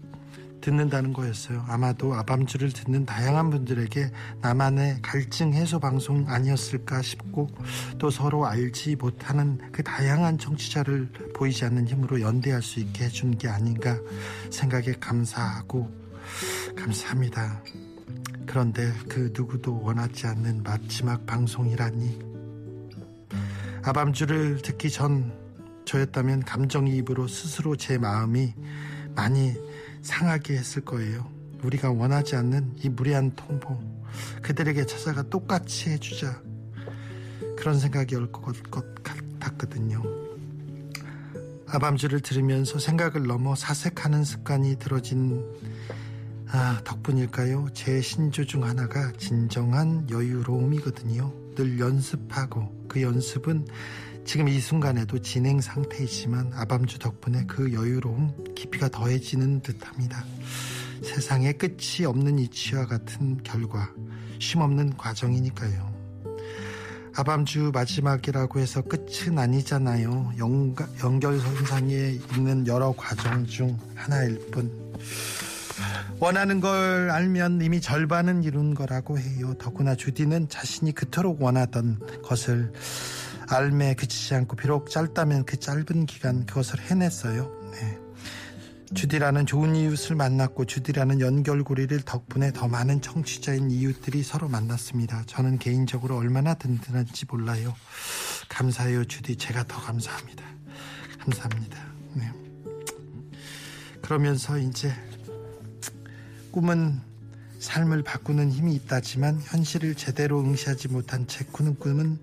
듣는다는 0.65 1.13
거였어요. 1.13 1.63
아마도 1.69 2.15
아밤주를 2.15 2.73
듣는 2.73 3.05
다양한 3.05 3.51
분들에게 3.51 4.11
나만의 4.41 5.01
갈증 5.03 5.53
해소 5.53 5.79
방송 5.79 6.25
아니었을까 6.27 7.03
싶고 7.03 7.51
또 7.99 8.09
서로 8.09 8.47
알지 8.47 8.97
못하는 8.97 9.61
그 9.73 9.83
다양한 9.83 10.39
정치자를 10.39 11.11
보이지 11.35 11.67
않는 11.67 11.87
힘으로 11.87 12.23
연대할 12.23 12.63
수 12.63 12.81
있게 12.81 13.05
해준 13.05 13.37
게 13.37 13.47
아닌가 13.47 13.99
생각에 14.51 14.95
감사하고 14.99 15.91
감사합니다. 16.75 17.63
그런데 18.47 18.91
그 19.07 19.31
누구도 19.35 19.83
원하지 19.83 20.27
않는 20.29 20.63
마지막 20.63 21.27
방송이라니 21.27 22.19
아밤주를 23.83 24.63
듣기 24.63 24.89
전 24.91 25.31
저였다면 25.85 26.45
감정이입으로 26.45 27.29
스스로 27.29 27.77
제 27.77 27.99
마음이 27.99 28.55
많이 29.15 29.55
상하게 30.05 30.57
했을 30.59 30.83
거예요. 30.85 31.27
우리가 31.63 31.91
원하지 31.91 32.37
않는 32.37 32.75
이 32.77 32.89
무례한 32.91 33.33
통보 33.35 33.83
그들에게 34.43 34.85
찾아가 34.87 35.23
똑같이 35.23 35.91
해주자 35.91 36.41
그런 37.57 37.81
생각이 37.81 38.15
올 38.15 38.31
것 38.31 38.55
같았거든요. 39.01 40.03
아밤주를 41.67 42.21
들으면서 42.21 42.79
생각을 42.79 43.27
넘어 43.27 43.55
사색하는 43.55 44.25
습관이 44.25 44.77
들어진 44.79 45.43
아, 46.49 46.81
덕분일까요? 46.85 47.69
제 47.73 48.01
신조 48.01 48.45
중 48.45 48.63
하나가 48.65 49.11
진정한 49.13 50.09
여유로움이거든요. 50.11 51.33
늘 51.57 51.81
연습하고 51.81 52.87
그 52.89 53.03
연습은 53.03 53.67
지금 54.25 54.49
이 54.49 54.59
순간에도 54.59 55.19
진행 55.21 55.61
상태이지만 55.61 56.53
아밤주 56.55 56.99
덕분에 56.99 57.45
그 57.47 57.73
여유로움 57.73 58.55
깊이가 58.55 58.89
더해지는 58.89 59.61
듯합니다. 59.61 60.25
세상에 61.03 61.53
끝이 61.53 62.07
없는 62.07 62.39
이치와 62.39 62.87
같은 62.87 63.43
결과 63.43 63.91
쉼없는 64.39 64.97
과정이니까요. 64.97 65.95
아밤주 67.17 67.71
마지막이라고 67.73 68.59
해서 68.59 68.83
끝은 68.83 69.39
아니잖아요. 69.39 70.33
연가, 70.39 70.89
연결선상에 71.03 72.19
있는 72.37 72.67
여러 72.67 72.93
과정 72.97 73.47
중 73.47 73.79
하나일 73.95 74.51
뿐. 74.51 74.95
원하는 76.19 76.61
걸 76.61 77.11
알면 77.11 77.61
이미 77.61 77.81
절반은 77.81 78.43
이룬 78.43 78.75
거라고 78.75 79.19
해요. 79.19 79.55
더구나 79.59 79.95
주디는 79.95 80.49
자신이 80.49 80.93
그토록 80.93 81.43
원하던 81.43 82.01
것을 82.23 82.73
알매 83.55 83.95
그치지 83.95 84.35
않고 84.35 84.57
비록 84.57 84.91
짧다면 84.91 85.45
그 85.45 85.59
짧은 85.59 86.07
기간 86.07 86.45
그것을 86.47 86.81
해냈어요. 86.81 87.51
네. 87.73 87.99
주디라는 88.95 89.47
좋은 89.47 89.75
이웃을 89.75 90.15
만났고 90.15 90.67
주디라는 90.67 91.21
연결고리를 91.21 92.01
덕분에 92.03 92.53
더 92.53 92.69
많은 92.69 93.01
청취자인 93.01 93.71
이웃들이 93.71 94.23
서로 94.23 94.49
만났습니다. 94.49 95.25
저는 95.27 95.59
개인적으로 95.59 96.17
얼마나 96.17 96.55
든든한지 96.55 97.27
몰라요. 97.29 97.75
감사해요, 98.49 99.05
주디. 99.05 99.37
제가 99.37 99.65
더 99.67 99.81
감사합니다. 99.81 100.45
감사합니다. 101.21 101.79
네. 102.15 102.31
그러면서 104.03 104.59
이제 104.59 104.93
꿈은 106.53 107.01
삶을 107.59 108.03
바꾸는 108.03 108.53
힘이 108.53 108.75
있다지만 108.75 109.41
현실을 109.41 109.95
제대로 109.95 110.41
응시하지 110.41 110.89
못한 110.89 111.27
제 111.27 111.45
꾸는 111.51 111.77
꿈은 111.79 112.19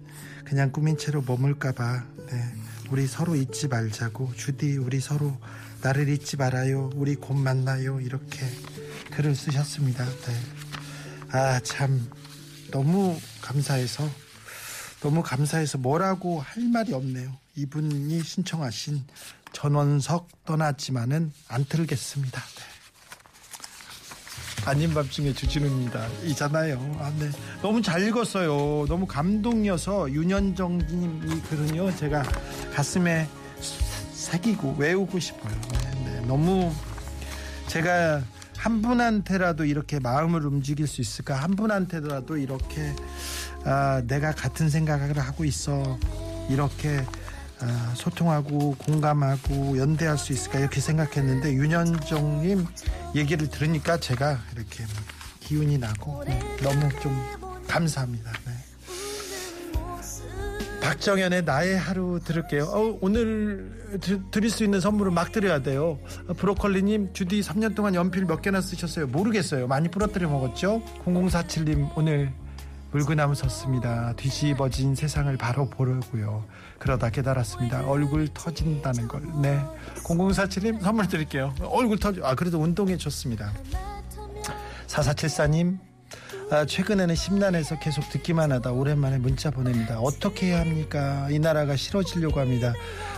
그냥 0.46 0.72
꾸민 0.72 0.98
채로 0.98 1.22
머물까봐. 1.22 2.04
네. 2.32 2.56
우리 2.90 3.08
서로 3.08 3.36
잊지 3.36 3.68
말자고. 3.68 4.34
주디 4.36 4.78
우리 4.78 5.00
서로 5.00 5.38
나를 5.82 6.10
잊지 6.10 6.38
말아요. 6.38 6.90
우리 6.96 7.16
곧 7.16 7.36
만나요. 7.36 8.00
이렇게 8.02 8.40
글을 9.12 9.36
쓰셨습니다. 9.36 10.06
네. 10.06 10.34
아참. 11.32 12.10
너무 12.72 13.20
감사해서 13.42 14.10
너무 15.02 15.24
감사해서 15.24 15.78
뭐라고 15.78 16.40
할 16.40 16.64
말이 16.70 16.94
없네요. 16.94 17.36
이분이 17.56 18.24
신청하신 18.24 19.04
전원석 19.52 20.46
떠났지만은 20.46 21.34
안 21.48 21.66
틀겠습니다. 21.66 22.40
네. 22.40 22.71
아닌 24.66 24.94
밤중에 24.94 25.34
주진우입니다. 25.34 26.08
이잖아요. 26.24 26.98
아, 27.00 27.12
네. 27.18 27.30
너무 27.62 27.82
잘 27.82 28.08
읽었어요. 28.08 28.86
너무 28.88 29.08
감동이어서 29.08 30.12
윤현정님 30.12 31.22
이 31.26 31.42
글은요 31.50 31.96
제가 31.96 32.24
가슴에 32.76 33.28
새기고 34.14 34.76
외우고 34.78 35.20
싶어요. 35.20 35.54
네, 35.72 36.04
네. 36.06 36.26
너무 36.28 36.72
제가 37.68 38.22
한 38.56 38.82
분한테라도 38.84 39.66
이렇게 39.66 40.00
마음을 40.00 40.46
움직일 40.46 40.86
수 40.86 41.02
있을까? 41.02 41.36
한 41.36 41.56
분한테라도 41.56 42.38
이렇게 42.38 42.94
아, 43.66 44.04
내가 44.06 44.32
같은 44.32 44.70
생각을 44.70 45.18
하고 45.18 45.44
있어. 45.44 45.98
이렇게 46.50 47.00
아, 47.00 47.21
소통하고 47.96 48.76
공감하고 48.76 49.78
연대할 49.78 50.18
수 50.18 50.34
있을까 50.34 50.60
이렇게 50.60 50.80
생각했는데 50.82 51.54
윤현정님 51.54 52.66
얘기를 53.16 53.50
들으니까 53.50 53.98
제가 53.98 54.40
이렇게 54.56 54.84
기운이 55.40 55.78
나고 55.78 56.24
네, 56.26 56.40
너무 56.62 56.90
좀 57.02 57.16
감사합니다. 57.68 58.32
네. 58.46 58.52
박정현의 60.82 61.44
나의 61.44 61.78
하루 61.78 62.20
들을게요. 62.24 62.64
어, 62.64 62.98
오늘 63.02 64.00
드, 64.02 64.20
드릴 64.32 64.50
수 64.50 64.64
있는 64.64 64.82
선물을 64.82 65.12
막 65.12 65.32
드려야 65.32 65.62
돼요. 65.62 66.00
어, 66.28 66.34
브로콜리님, 66.34 67.14
주디 67.14 67.42
3년 67.42 67.76
동안 67.76 67.94
연필 67.94 68.26
몇 68.26 68.42
개나 68.42 68.62
쓰셨어요? 68.62 69.08
모르겠어요. 69.08 69.68
많이 69.68 69.90
부러뜨려 69.90 70.28
먹었죠? 70.28 70.82
0047님, 71.06 71.92
오늘 71.96 72.34
물구나무 72.92 73.36
섰습니다. 73.36 74.14
뒤집어진 74.18 74.96
세상을 74.96 75.36
바로 75.38 75.70
보려고요. 75.70 76.46
그러다 76.82 77.12
깨달았습니다. 77.12 77.86
얼굴 77.88 78.28
터진다는 78.28 79.08
걸. 79.08 79.22
네. 79.40 79.64
0047님 80.04 80.82
선물 80.82 81.08
드릴게요. 81.08 81.54
얼굴 81.62 82.00
터져. 82.00 82.26
아, 82.26 82.34
그래도 82.34 82.60
운동에 82.60 82.98
좋습니다. 82.98 83.54
4474님, 84.88 85.78
아, 86.50 86.66
최근에는 86.66 87.14
심란해서 87.14 87.78
계속 87.78 88.10
듣기만 88.10 88.52
하다 88.52 88.72
오랜만에 88.72 89.20
문자 89.20 89.52
보냅니다. 89.52 90.00
어떻게 90.00 90.48
해야 90.48 90.62
합니까? 90.62 91.28
이 91.30 91.38
나라가 91.38 91.76
싫어지려고 91.76 92.40
합니다. 92.40 92.74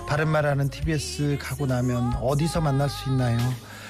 바른 0.10 0.28
말 0.28 0.46
하는 0.46 0.70
TBS 0.70 1.38
가고 1.40 1.66
나면 1.66 2.16
어디서 2.16 2.60
만날 2.60 2.90
수 2.90 3.10
있나요? 3.10 3.38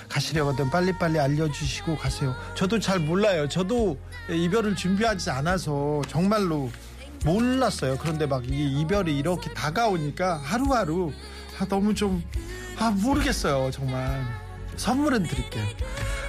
가시려거든 0.07 0.69
빨리빨리 0.69 1.19
알려주시고 1.19 1.97
가세요. 1.97 2.35
저도 2.53 2.77
잘 2.79 2.99
몰라요. 2.99 3.49
저도 3.49 3.97
이별을 4.29 4.75
준비하지 4.75 5.31
않아서 5.31 6.03
정말로 6.07 6.69
몰랐어요. 7.23 7.97
그런데 7.97 8.25
막이 8.25 8.47
이별이 8.47 9.17
이렇게 9.17 9.53
다가오니까 9.53 10.37
하루하루 10.37 11.11
아, 11.59 11.65
너무 11.65 11.93
좀 11.93 12.23
아, 12.77 12.91
모르겠어요. 12.91 13.71
정말 13.71 14.25
선물은 14.75 15.23
드릴게요. 15.23 15.63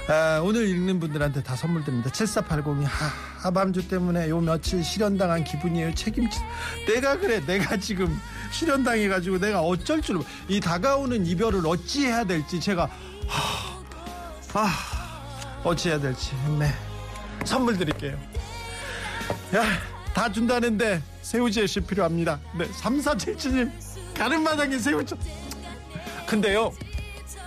아, 0.07 0.39
오늘 0.43 0.67
읽는 0.67 0.99
분들한테 0.99 1.41
다 1.41 1.55
선물 1.55 1.83
드립니다. 1.83 2.11
7480이 2.11 2.83
하, 2.83 3.05
하밤주 3.39 3.87
때문에 3.87 4.29
요 4.29 4.39
며칠 4.39 4.83
실현당한 4.83 5.43
기분이에요. 5.43 5.95
책임지. 5.95 6.39
내가 6.87 7.17
그래. 7.17 7.43
내가 7.45 7.77
지금 7.77 8.15
실현당해가지고 8.51 9.39
내가 9.39 9.61
어쩔 9.61 10.01
줄. 10.01 10.19
이 10.47 10.59
다가오는 10.59 11.25
이별을 11.25 11.65
어찌 11.65 12.05
해야 12.05 12.23
될지 12.23 12.59
제가 12.59 12.87
하, 13.27 14.61
아, 14.61 14.69
어찌 15.63 15.89
해야 15.89 15.99
될지. 15.99 16.31
네. 16.59 16.71
선물 17.43 17.77
드릴게요. 17.77 18.17
야, 19.55 19.63
다 20.15 20.31
준다는데 20.31 21.03
새우젓이 21.21 21.81
필요합니다. 21.81 22.39
네, 22.57 22.65
3477님 22.69 23.69
가른마당에 24.15 24.79
새우젓. 24.79 25.19
근데요. 26.25 26.71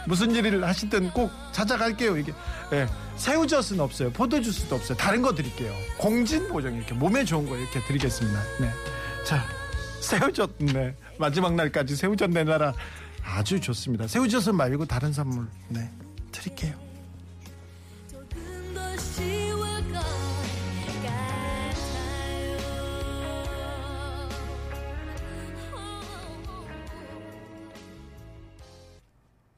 무슨 0.07 0.35
일을 0.35 0.63
하시든 0.63 1.11
꼭 1.13 1.31
찾아갈게요. 1.53 2.19
이게 2.19 2.33
예, 2.73 2.87
새우젓은 3.17 3.81
없어요. 3.81 4.11
포도주스도 4.13 4.77
없어요. 4.77 4.99
다른 4.99 5.23
거 5.23 5.35
드릴게요. 5.35 5.75
공진 5.97 6.47
보정 6.49 6.75
이렇게 6.77 6.93
몸에 6.93 7.25
좋은 7.25 7.49
거 7.49 7.57
이렇게 7.57 7.81
드리겠습니다. 7.87 8.39
네, 8.61 8.71
자 9.25 9.43
새우젓 10.01 10.51
네 10.59 10.95
마지막 11.19 11.55
날까지 11.55 11.97
새우젓 11.97 12.29
내놔라 12.31 12.75
아주 13.25 13.59
좋습니다. 13.59 14.07
새우젓은 14.07 14.55
말고 14.55 14.85
다른 14.85 15.11
선물 15.15 15.47
네 15.69 15.91
드릴게요. 16.33 16.88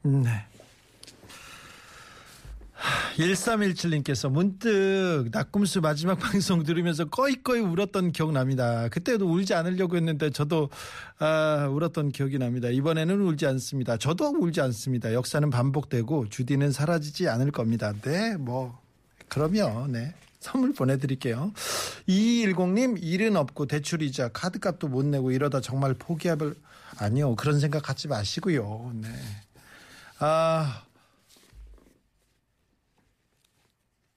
네. 0.03 0.29
1317님께서 3.17 4.29
문득 4.31 5.25
낙금수 5.31 5.81
마지막 5.81 6.17
방송 6.19 6.63
들으면서 6.63 7.05
꺼이꺼이 7.05 7.59
울었던 7.59 8.11
기억 8.11 8.31
납니다. 8.31 8.87
그때도 8.89 9.27
울지 9.27 9.53
않으려고 9.53 9.95
했는데 9.97 10.29
저도 10.29 10.69
아, 11.19 11.67
울었던 11.69 12.11
기억이 12.11 12.39
납니다. 12.39 12.69
이번에는 12.69 13.21
울지 13.21 13.45
않습니다. 13.45 13.97
저도 13.97 14.29
울지 14.29 14.61
않습니다. 14.61 15.13
역사는 15.13 15.49
반복되고 15.49 16.29
주디는 16.29 16.71
사라지지 16.71 17.29
않을 17.29 17.51
겁니다. 17.51 17.93
네, 18.01 18.35
뭐 18.37 18.79
그러면 19.27 19.91
네. 19.91 20.13
선물 20.39 20.73
보내드릴게요. 20.73 21.53
2210님 22.09 22.97
일은 23.03 23.35
없고 23.35 23.67
대출이자 23.67 24.29
카드값도 24.29 24.87
못 24.87 25.05
내고 25.05 25.31
이러다 25.31 25.61
정말 25.61 25.93
포기할 25.93 26.39
아니요 26.97 27.35
그런 27.35 27.59
생각 27.59 27.83
갖지 27.83 28.07
마시고요. 28.07 28.91
네. 28.95 29.09
아 30.23 30.83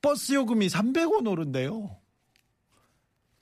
버스 0.02 0.34
요금이 0.34 0.68
300원 0.68 1.26
오른대요. 1.26 1.96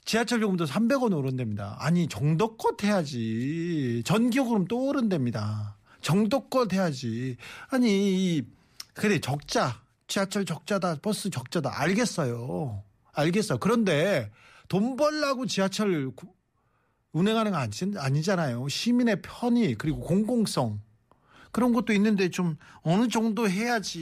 지하철 0.05 0.43
요금도 0.43 0.65
300원 0.67 1.13
오른답니다. 1.17 1.77
아니 1.81 2.07
정도껏 2.07 2.81
해야지. 2.85 4.03
전기요금 4.07 4.67
또 4.67 4.87
오른답니다. 4.87 5.77
정도껏 6.03 6.73
해야지. 6.73 7.37
아니 7.69 8.37
이- 8.39 8.43
그래 8.95 9.19
적자. 9.19 9.83
지하철 10.07 10.45
적자다. 10.45 10.97
버스 11.03 11.31
적자다. 11.31 11.81
알겠어요. 11.81 12.85
알겠어. 13.13 13.57
그런데 13.59 14.31
돈 14.69 14.95
벌라고 14.97 15.47
지하철 15.47 16.11
구- 16.15 16.33
운행하는 17.13 17.51
거 17.51 17.57
아니, 17.59 17.71
아니잖아요. 17.97 18.69
시민의 18.69 19.21
편의 19.23 19.75
그리고 19.75 20.01
공공성 20.01 20.81
그런 21.53 21.75
것도 21.75 21.93
있는데 21.93 22.31
좀 22.31 22.57
어느 22.83 23.09
정도 23.09 23.49
해야지. 23.49 24.01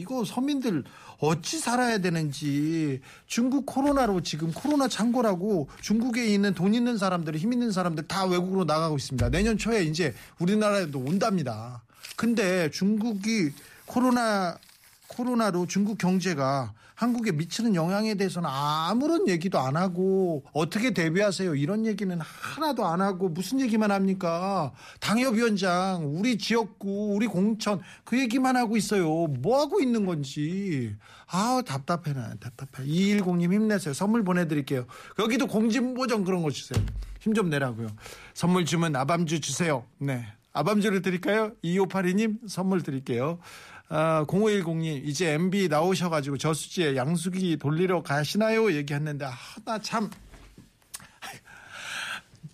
이거 0.00 0.24
서민들 0.24 0.84
어찌 1.20 1.58
살아야 1.58 1.98
되는지. 1.98 3.00
중국 3.26 3.66
코로나로 3.66 4.22
지금 4.22 4.52
코로나 4.52 4.88
창고라고 4.88 5.68
중국에 5.82 6.26
있는 6.26 6.54
돈 6.54 6.74
있는 6.74 6.96
사람들, 6.96 7.36
힘 7.36 7.52
있는 7.52 7.70
사람들 7.70 8.08
다 8.08 8.24
외국으로 8.24 8.64
나가고 8.64 8.96
있습니다. 8.96 9.28
내년 9.28 9.58
초에 9.58 9.84
이제 9.84 10.14
우리나라에도 10.38 10.98
온답니다. 10.98 11.82
근데 12.16 12.70
중국이 12.70 13.52
코로나 13.84 14.58
코로나로 15.08 15.66
중국 15.66 15.98
경제가 15.98 16.72
한국에 16.98 17.30
미치는 17.30 17.76
영향에 17.76 18.16
대해서는 18.16 18.50
아무런 18.52 19.28
얘기도 19.28 19.60
안 19.60 19.76
하고 19.76 20.42
어떻게 20.52 20.92
대비하세요? 20.92 21.54
이런 21.54 21.86
얘기는 21.86 22.18
하나도 22.20 22.84
안 22.84 23.00
하고 23.00 23.28
무슨 23.28 23.60
얘기만 23.60 23.92
합니까? 23.92 24.72
당협위원장, 24.98 26.02
우리 26.18 26.36
지역구, 26.38 27.14
우리 27.14 27.28
공천 27.28 27.80
그 28.02 28.18
얘기만 28.18 28.56
하고 28.56 28.76
있어요. 28.76 29.04
뭐 29.28 29.60
하고 29.60 29.80
있는 29.80 30.06
건지. 30.06 30.96
아 31.28 31.62
답답해 31.64 32.14
나 32.14 32.34
답답해. 32.40 32.84
210님 32.88 33.52
힘내세요. 33.52 33.94
선물 33.94 34.24
보내드릴게요. 34.24 34.84
여기도 35.20 35.46
공진보정 35.46 36.24
그런 36.24 36.42
거 36.42 36.50
주세요. 36.50 36.84
힘 37.20 37.32
좀 37.32 37.48
내라고요. 37.48 37.86
선물 38.34 38.64
주면 38.64 38.96
아밤주 38.96 39.40
주세요. 39.40 39.84
네. 39.98 40.26
아밤주를 40.52 41.02
드릴까요? 41.02 41.52
2582님 41.62 42.48
선물 42.48 42.82
드릴게요. 42.82 43.38
아, 43.90 44.24
0510님 44.26 45.06
이제 45.06 45.32
MB 45.32 45.68
나오셔가지고 45.68 46.36
저수지에 46.38 46.96
양수기 46.96 47.56
돌리러 47.56 48.02
가시나요? 48.02 48.72
얘기했는데 48.72 49.24
아, 49.24 49.32
나 49.64 49.78
참. 49.78 50.10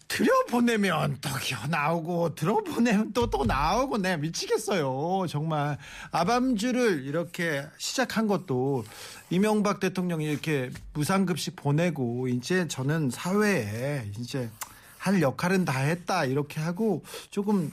들여보내면 0.06 1.18
또 1.20 1.28
나오고 1.68 2.36
들어보내면 2.36 3.12
또 3.12 3.26
또 3.26 3.44
나오고 3.44 3.98
내 3.98 4.16
미치겠어요. 4.16 5.26
정말. 5.28 5.76
아밤주를 6.12 7.04
이렇게 7.04 7.66
시작한 7.78 8.28
것도 8.28 8.84
이명박 9.30 9.80
대통령이 9.80 10.24
이렇게 10.26 10.70
무상급식 10.92 11.56
보내고 11.56 12.28
이제 12.28 12.68
저는 12.68 13.10
사회에 13.10 14.08
이제 14.20 14.48
할 14.98 15.20
역할은 15.20 15.64
다 15.64 15.80
했다 15.80 16.26
이렇게 16.26 16.60
하고 16.60 17.02
조금 17.30 17.72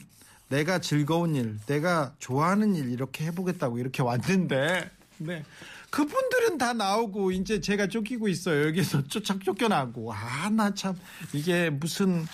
내가 0.52 0.80
즐거운 0.80 1.34
일, 1.34 1.58
내가 1.66 2.12
좋아하는 2.18 2.76
일 2.76 2.90
이렇게 2.90 3.24
해보겠다고 3.24 3.78
이렇게 3.78 4.02
왔는데, 4.02 4.90
네. 5.16 5.42
그분들은 5.88 6.58
다 6.58 6.74
나오고 6.74 7.32
이제 7.32 7.60
제가 7.60 7.86
쫓기고 7.86 8.28
있어요. 8.28 8.66
여기서 8.66 9.06
쫓아 9.08 9.38
쫓겨나고 9.38 10.12
아 10.12 10.50
나 10.50 10.70
참 10.74 10.94
이게 11.32 11.70
무슨 11.70 12.26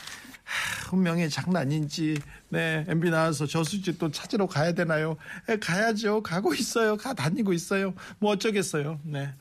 하, 0.45 0.97
운명의 0.97 1.29
장난인지 1.31 2.19
네 2.51 2.85
MB 2.89 3.11
나와서 3.11 3.47
저수지 3.47 3.99
또 3.99 4.11
찾으러 4.11 4.47
가야 4.47 4.73
되나요? 4.73 5.17
에, 5.49 5.59
가야죠. 5.59 6.23
가고 6.23 6.55
있어요. 6.55 6.97
가 6.97 7.13
다니고 7.15 7.53
있어요. 7.53 7.95
뭐 8.19 8.33
어쩌겠어요. 8.33 8.99
네. 9.05 9.33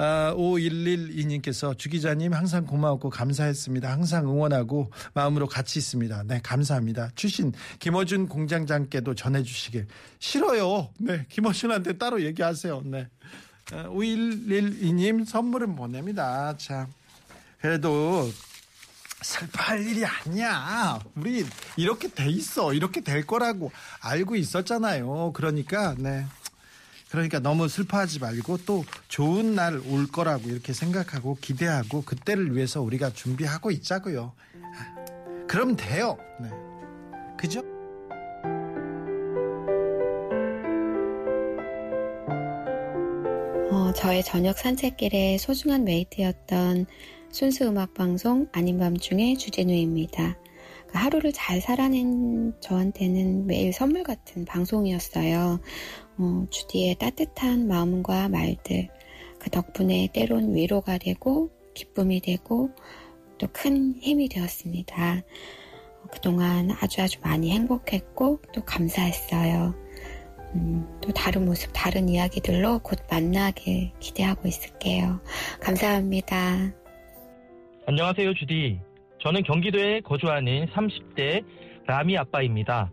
아, 0.00 0.32
5112님께서 0.36 1.76
주 1.76 1.88
기자님 1.90 2.32
항상 2.32 2.64
고마웠고 2.64 3.10
감사했습니다. 3.10 3.90
항상 3.90 4.28
응원하고 4.28 4.92
마음으로 5.12 5.48
같이 5.48 5.80
있습니다. 5.80 6.22
네, 6.28 6.40
감사합니다. 6.44 7.10
출신 7.16 7.52
김어준 7.80 8.28
공장장께도 8.28 9.16
전해주시길 9.16 9.88
싫어요. 10.20 10.90
네, 10.98 11.26
김어준한테 11.28 11.98
따로 11.98 12.22
얘기하세요. 12.22 12.82
네. 12.84 13.08
아, 13.72 13.88
5112님 13.88 15.26
선물은 15.26 15.74
보냅니다. 15.74 16.56
자, 16.56 16.86
그래도 17.60 18.30
슬퍼할 19.20 19.84
일이 19.84 20.04
아니야. 20.06 21.00
우리 21.16 21.44
이렇게 21.76 22.06
돼 22.06 22.28
있어. 22.28 22.72
이렇게 22.72 23.00
될 23.00 23.26
거라고 23.26 23.72
알고 24.00 24.36
있었잖아요. 24.36 25.32
그러니까, 25.34 25.96
네. 25.98 26.24
그러니까 27.10 27.38
너무 27.40 27.68
슬퍼하지 27.68 28.18
말고 28.20 28.58
또 28.66 28.84
좋은 29.08 29.54
날 29.54 29.80
올 29.88 30.06
거라고 30.06 30.48
이렇게 30.48 30.72
생각하고 30.72 31.36
기대하고 31.40 32.02
그때를 32.02 32.54
위해서 32.54 32.82
우리가 32.82 33.10
준비하고 33.10 33.70
있자고요. 33.70 34.32
아, 34.62 35.46
그럼 35.46 35.76
돼요. 35.76 36.18
네. 36.40 36.48
그죠? 37.38 37.62
어, 43.70 43.92
저의 43.94 44.22
저녁 44.24 44.58
산책길의 44.58 45.38
소중한 45.38 45.84
메이트였던 45.84 46.86
순수 47.30 47.64
음악 47.68 47.94
방송 47.94 48.48
아닌 48.52 48.78
밤중에 48.78 49.36
주진우입니다. 49.36 50.36
그 50.88 50.92
하루를 50.98 51.32
잘 51.34 51.60
살아낸 51.60 52.54
저한테는 52.60 53.46
매일 53.46 53.72
선물 53.72 54.02
같은 54.02 54.44
방송이었어요. 54.46 55.60
어, 56.18 56.46
주디의 56.50 56.96
따뜻한 56.96 57.68
마음과 57.68 58.28
말들, 58.28 58.88
그 59.38 59.50
덕분에 59.50 60.08
때론 60.12 60.54
위로가 60.54 60.98
되고 60.98 61.50
기쁨이 61.74 62.20
되고 62.20 62.70
또 63.38 63.46
큰 63.52 63.94
힘이 64.00 64.28
되었습니다. 64.28 65.16
어, 65.16 66.06
그동안 66.12 66.70
아주 66.80 67.02
아주 67.02 67.20
많이 67.22 67.50
행복했고 67.52 68.42
또 68.52 68.64
감사했어요. 68.64 69.74
음, 70.54 70.98
또 71.02 71.12
다른 71.12 71.44
모습, 71.44 71.70
다른 71.72 72.08
이야기들로 72.08 72.80
곧 72.80 72.98
만나길 73.10 73.92
기대하고 74.00 74.48
있을게요. 74.48 75.20
감사합니다. 75.60 76.72
안녕하세요, 77.86 78.34
주디. 78.34 78.80
저는 79.22 79.42
경기도에 79.42 80.00
거주하는 80.00 80.66
30대 80.66 81.44
라미 81.86 82.16
아빠입니다. 82.18 82.90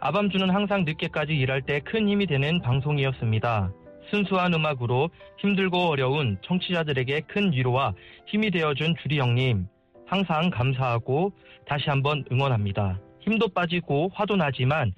아밤주는 0.00 0.48
항상 0.50 0.84
늦게까지 0.84 1.34
일할 1.34 1.62
때 1.62 1.80
큰 1.80 2.08
힘이 2.08 2.26
되는 2.26 2.60
방송이었습니다. 2.60 3.72
순수한 4.10 4.54
음악으로 4.54 5.10
힘들고 5.38 5.88
어려운 5.88 6.38
청취자들에게 6.42 7.20
큰 7.28 7.52
위로와 7.52 7.94
힘이 8.26 8.50
되어준 8.50 8.96
주디 9.02 9.18
형님, 9.18 9.66
항상 10.06 10.50
감사하고 10.50 11.32
다시 11.66 11.84
한번 11.88 12.24
응원합니다. 12.32 12.98
힘도 13.20 13.46
빠지고 13.48 14.10
화도 14.14 14.36
나지만 14.36 14.92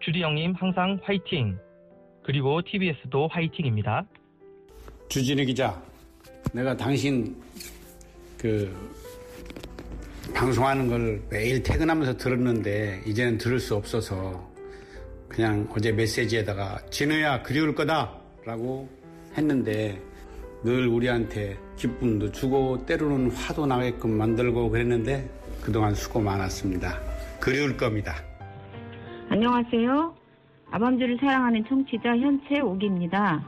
주디 0.00 0.22
형님 0.22 0.54
항상 0.58 0.98
화이팅! 1.02 1.56
그리고 2.24 2.60
TBS도 2.62 3.28
화이팅입니다. 3.28 4.04
주진우 5.08 5.44
기자, 5.44 5.80
내가 6.52 6.76
당신 6.76 7.34
그 8.38 8.74
방송하는 10.30 10.88
걸 10.88 11.22
매일 11.28 11.62
퇴근하면서 11.62 12.16
들었는데 12.16 13.02
이제는 13.06 13.38
들을 13.38 13.58
수 13.58 13.74
없어서 13.74 14.48
그냥 15.28 15.68
어제 15.74 15.90
메시지에다가 15.90 16.78
진우야 16.90 17.42
그리울 17.42 17.74
거다 17.74 18.12
라고 18.44 18.88
했는데 19.36 20.00
늘 20.62 20.86
우리한테 20.86 21.58
기쁨도 21.76 22.30
주고 22.30 22.86
때로는 22.86 23.32
화도 23.32 23.66
나게끔 23.66 24.10
만들고 24.10 24.70
그랬는데 24.70 25.28
그동안 25.60 25.94
수고 25.94 26.20
많았습니다. 26.20 27.00
그리울 27.40 27.76
겁니다. 27.76 28.14
안녕하세요. 29.28 30.14
아밤주를 30.70 31.18
사랑하는 31.18 31.64
청취자 31.68 32.16
현채 32.16 32.60
옥입니다. 32.60 33.44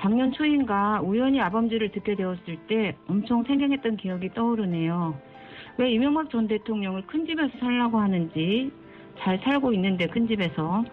작년 0.00 0.32
초인가 0.32 1.00
우연히 1.00 1.40
아밤주를 1.40 1.92
듣게 1.92 2.16
되었을 2.16 2.58
때 2.68 2.96
엄청 3.08 3.44
생경했던 3.44 3.96
기억이 3.96 4.30
떠오르네요. 4.34 5.31
왜 5.78 5.90
이명박 5.90 6.30
전 6.30 6.46
대통령을 6.48 7.06
큰 7.06 7.26
집에서 7.26 7.50
살라고 7.58 7.98
하는지 7.98 8.70
잘 9.18 9.38
살고 9.42 9.72
있는데 9.74 10.06
큰 10.06 10.26
집에서 10.26 10.84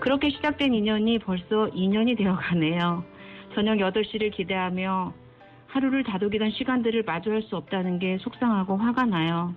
그렇게 0.00 0.30
시작된 0.30 0.74
인연이 0.74 1.18
벌써 1.18 1.66
2년이 1.70 2.16
되어 2.16 2.36
가네요. 2.36 3.04
저녁 3.54 3.78
8시를 3.78 4.32
기대하며 4.32 5.12
하루를 5.66 6.04
다독이던 6.04 6.50
시간들을 6.50 7.02
마주할 7.04 7.42
수 7.42 7.56
없다는 7.56 7.98
게 7.98 8.18
속상하고 8.18 8.76
화가 8.76 9.06
나요. 9.06 9.54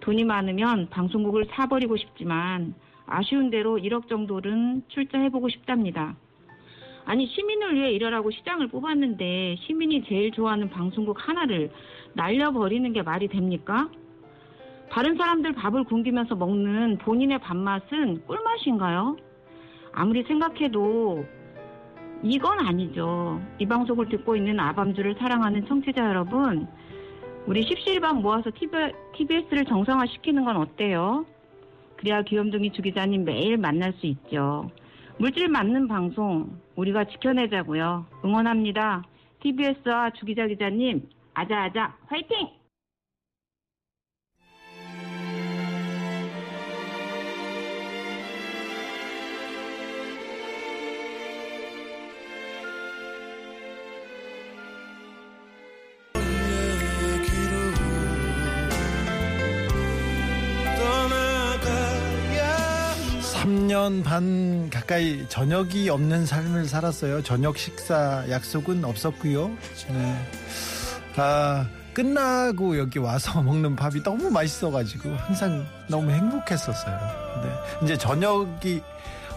돈이 0.00 0.24
많으면 0.24 0.88
방송국을 0.90 1.46
사버리고 1.50 1.96
싶지만 1.96 2.74
아쉬운 3.06 3.50
대로 3.50 3.76
1억 3.78 4.08
정도는 4.08 4.82
출자해보고 4.88 5.48
싶답니다. 5.48 6.16
아니 7.04 7.26
시민을 7.26 7.74
위해 7.74 7.92
일하라고 7.92 8.30
시장을 8.30 8.68
뽑았는데 8.68 9.56
시민이 9.60 10.04
제일 10.04 10.30
좋아하는 10.30 10.70
방송국 10.70 11.16
하나를 11.18 11.70
날려버리는 12.14 12.92
게 12.92 13.02
말이 13.02 13.28
됩니까? 13.28 13.88
다른 14.90 15.16
사람들 15.16 15.54
밥을 15.54 15.84
굶기면서 15.84 16.34
먹는 16.34 16.98
본인의 16.98 17.38
밥맛은 17.38 18.26
꿀맛인가요? 18.26 19.16
아무리 19.92 20.22
생각해도 20.24 21.24
이건 22.22 22.60
아니죠. 22.60 23.40
이 23.58 23.66
방송을 23.66 24.08
듣고 24.08 24.36
있는 24.36 24.60
아밤주를 24.60 25.16
사랑하는 25.18 25.66
청취자 25.66 26.06
여러분, 26.06 26.68
우리 27.46 27.62
십시일반 27.62 28.22
모아서 28.22 28.50
TBS를 29.16 29.64
정상화시키는 29.64 30.44
건 30.44 30.56
어때요? 30.56 31.26
그래야 31.96 32.22
귀염둥이 32.22 32.72
주기자님 32.72 33.24
매일 33.24 33.56
만날 33.56 33.92
수 33.94 34.06
있죠. 34.06 34.70
물질 35.18 35.48
맞는 35.48 35.88
방송 35.88 36.58
우리가 36.76 37.04
지켜내자고요. 37.04 38.06
응원합니다. 38.24 39.04
TBS와 39.40 40.10
주기자 40.10 40.46
기자님 40.46 41.08
아자아자 41.34 41.96
화이팅! 42.06 42.61
삼년반 63.82 64.70
가까이 64.70 65.26
저녁이 65.28 65.88
없는 65.88 66.24
삶을 66.24 66.66
살았어요. 66.66 67.22
저녁 67.24 67.58
식사 67.58 68.24
약속은 68.30 68.84
없었고요. 68.84 69.48
네. 69.88 70.26
아, 71.16 71.66
끝나고 71.92 72.78
여기 72.78 73.00
와서 73.00 73.42
먹는 73.42 73.74
밥이 73.74 74.02
너무 74.04 74.30
맛있어가지고 74.30 75.10
항상 75.10 75.66
너무 75.88 76.10
행복했었어요. 76.12 76.96
네. 77.42 77.84
이제 77.84 77.98
저녁이 77.98 78.80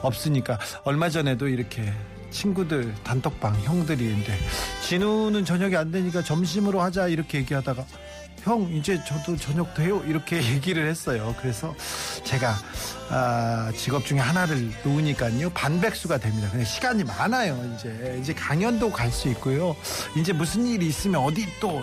없으니까 0.04 0.60
얼마 0.84 1.10
전에도 1.10 1.48
이렇게 1.48 1.92
친구들 2.30 2.94
단톡방 3.04 3.56
형들이 3.64 4.06
인데 4.06 4.38
진우는 4.84 5.44
저녁이 5.44 5.76
안 5.76 5.92
되니까 5.92 6.22
점심으로 6.22 6.82
하자 6.82 7.08
이렇게 7.08 7.40
얘기하다가 7.40 7.84
형 8.46 8.70
이제 8.72 9.04
저도 9.06 9.36
저녁 9.38 9.74
돼요 9.74 10.04
이렇게 10.06 10.38
얘기를 10.54 10.88
했어요. 10.88 11.36
그래서 11.42 11.76
제가 12.24 12.56
아, 13.10 13.72
직업 13.76 14.06
중에 14.06 14.20
하나를 14.20 14.72
놓으니까요 14.84 15.50
반백수가 15.50 16.20
됩니다. 16.20 16.50
그냥 16.52 16.64
시간이 16.66 17.04
많아요. 17.04 17.60
이제 17.76 18.18
이제 18.22 18.34
강연도 18.34 18.92
갈 18.92 19.12
수 19.12 19.30
있고요. 19.30 19.76
이제 20.16 20.32
무슨 20.32 20.66
일이 20.68 20.86
있으면 20.88 21.22
어디 21.24 21.48
또 21.60 21.82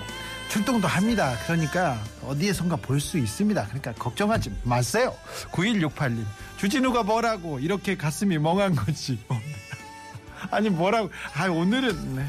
출동도 0.50 0.86
합니다. 0.86 1.34
그러니까 1.46 1.98
어디에선가 2.22 2.76
볼 2.76 3.00
수 3.00 3.18
있습니다. 3.18 3.64
그러니까 3.66 3.92
걱정하지 3.94 4.52
마세요. 4.62 5.16
9168님 5.50 6.24
주진우가 6.58 7.02
뭐라고 7.02 7.58
이렇게 7.58 7.96
가슴이 7.96 8.38
멍한 8.38 8.76
거지. 8.76 9.18
아니 10.52 10.70
뭐라고? 10.70 11.10
아 11.34 11.48
오늘은 11.48 12.16
네. 12.16 12.26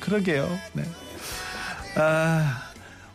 그러게요. 0.00 0.48
네. 0.72 0.84
아. 1.96 2.67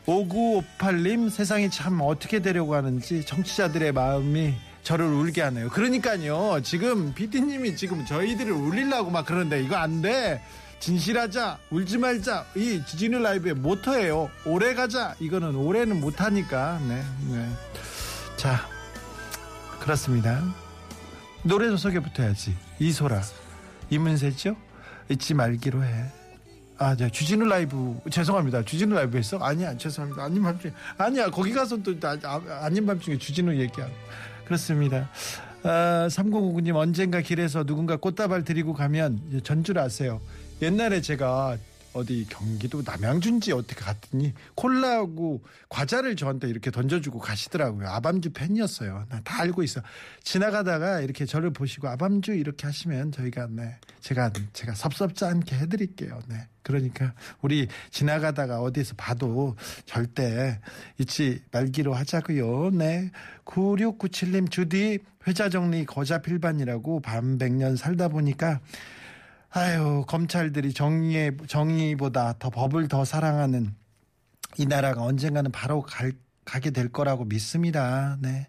5958님 0.05 1.29
세상이 1.29 1.69
참 1.69 2.01
어떻게 2.01 2.39
되려고 2.39 2.75
하는지 2.75 3.25
청취자들의 3.25 3.91
마음이 3.93 4.53
저를 4.83 5.05
울게 5.05 5.41
하네요. 5.41 5.69
그러니까요. 5.69 6.61
지금 6.61 7.13
PD님이 7.13 7.75
지금 7.75 8.05
저희들을 8.05 8.51
울리려고 8.51 9.09
막 9.11 9.25
그러는데 9.25 9.63
이거 9.63 9.77
안 9.77 10.01
돼. 10.01 10.41
진실하자, 10.79 11.59
울지 11.71 11.97
말자. 11.97 12.45
이 12.57 12.83
지진우 12.85 13.19
라이브의 13.19 13.53
모토예요. 13.53 14.29
오래 14.45 14.73
가자. 14.73 15.15
이거는 15.21 15.55
올해는 15.55 16.01
못 16.01 16.19
하니까. 16.19 16.79
네, 16.85 17.01
네. 17.29 17.49
자, 18.35 18.67
그렇습니다. 19.79 20.43
노래 21.43 21.73
소개부터 21.77 22.23
해야지. 22.23 22.53
이소라, 22.79 23.21
이문세죠? 23.89 24.57
잊지 25.07 25.33
말기로 25.35 25.85
해. 25.85 26.05
아, 26.77 26.95
네. 26.95 27.09
주진우 27.09 27.45
라이브 27.45 27.99
죄송합니다. 28.09 28.63
주진우 28.63 28.95
라이브 28.95 29.17
했어? 29.17 29.37
아니야, 29.37 29.77
죄송합니다. 29.77 30.23
아닌 30.23 30.41
밤중에 30.41 30.73
아니야. 30.97 31.29
거기 31.29 31.51
가서 31.53 31.77
또 31.81 31.93
아, 32.03 32.41
아닌 32.61 32.85
밤중에 32.85 33.17
주진우 33.17 33.53
얘기하고 33.55 33.93
그렇습니다. 34.45 35.09
아, 35.63 36.07
3059님 36.09 36.75
언젠가 36.75 37.21
길에서 37.21 37.63
누군가 37.63 37.95
꽃다발 37.95 38.43
드리고 38.43 38.73
가면 38.73 39.41
전줄 39.43 39.77
아세요. 39.79 40.19
옛날에 40.61 41.01
제가 41.01 41.57
어디 41.93 42.25
경기도 42.29 42.81
남양준지 42.85 43.51
어떻게 43.51 43.81
갔더니 43.81 44.33
콜라하고 44.55 45.43
과자를 45.69 46.15
저한테 46.15 46.49
이렇게 46.49 46.71
던져주고 46.71 47.19
가시더라고요. 47.19 47.87
아밤주 47.87 48.31
팬이었어요. 48.33 49.05
나 49.09 49.21
다 49.23 49.41
알고 49.41 49.63
있어. 49.63 49.81
지나가다가 50.23 50.99
이렇게 50.99 51.25
저를 51.25 51.51
보시고 51.51 51.87
아밤주 51.87 52.33
이렇게 52.33 52.65
하시면 52.67 53.11
저희가 53.11 53.47
네 53.51 53.77
제가 54.01 54.31
제가 54.53 54.73
섭섭지 54.73 55.25
않게 55.25 55.55
해드릴게요. 55.55 56.19
네. 56.27 56.47
그러니까 56.61 57.13
우리 57.41 57.67
지나가다가 57.91 58.61
어디서 58.61 58.95
봐도 58.97 59.55
절대 59.85 60.59
잊지 60.97 61.41
말기로 61.51 61.93
하자고요. 61.93 62.71
네. 62.71 63.11
9697님 63.45 64.49
주디 64.49 64.99
회자 65.27 65.49
정리 65.49 65.85
거자 65.85 66.19
필반이라고 66.19 67.01
반백년 67.01 67.75
살다 67.75 68.07
보니까 68.09 68.59
아유 69.55 70.03
검찰들이 70.07 70.73
정의에 70.73 71.31
정의보다 71.47 72.39
더 72.39 72.49
법을 72.49 72.87
더 72.87 73.05
사랑하는 73.05 73.75
이 74.57 74.65
나라가 74.65 75.03
언젠가는 75.03 75.51
바로 75.51 75.81
갈, 75.83 76.13
가게 76.43 76.71
될 76.71 76.91
거라고 76.91 77.25
믿습니다. 77.25 78.17
네. 78.19 78.47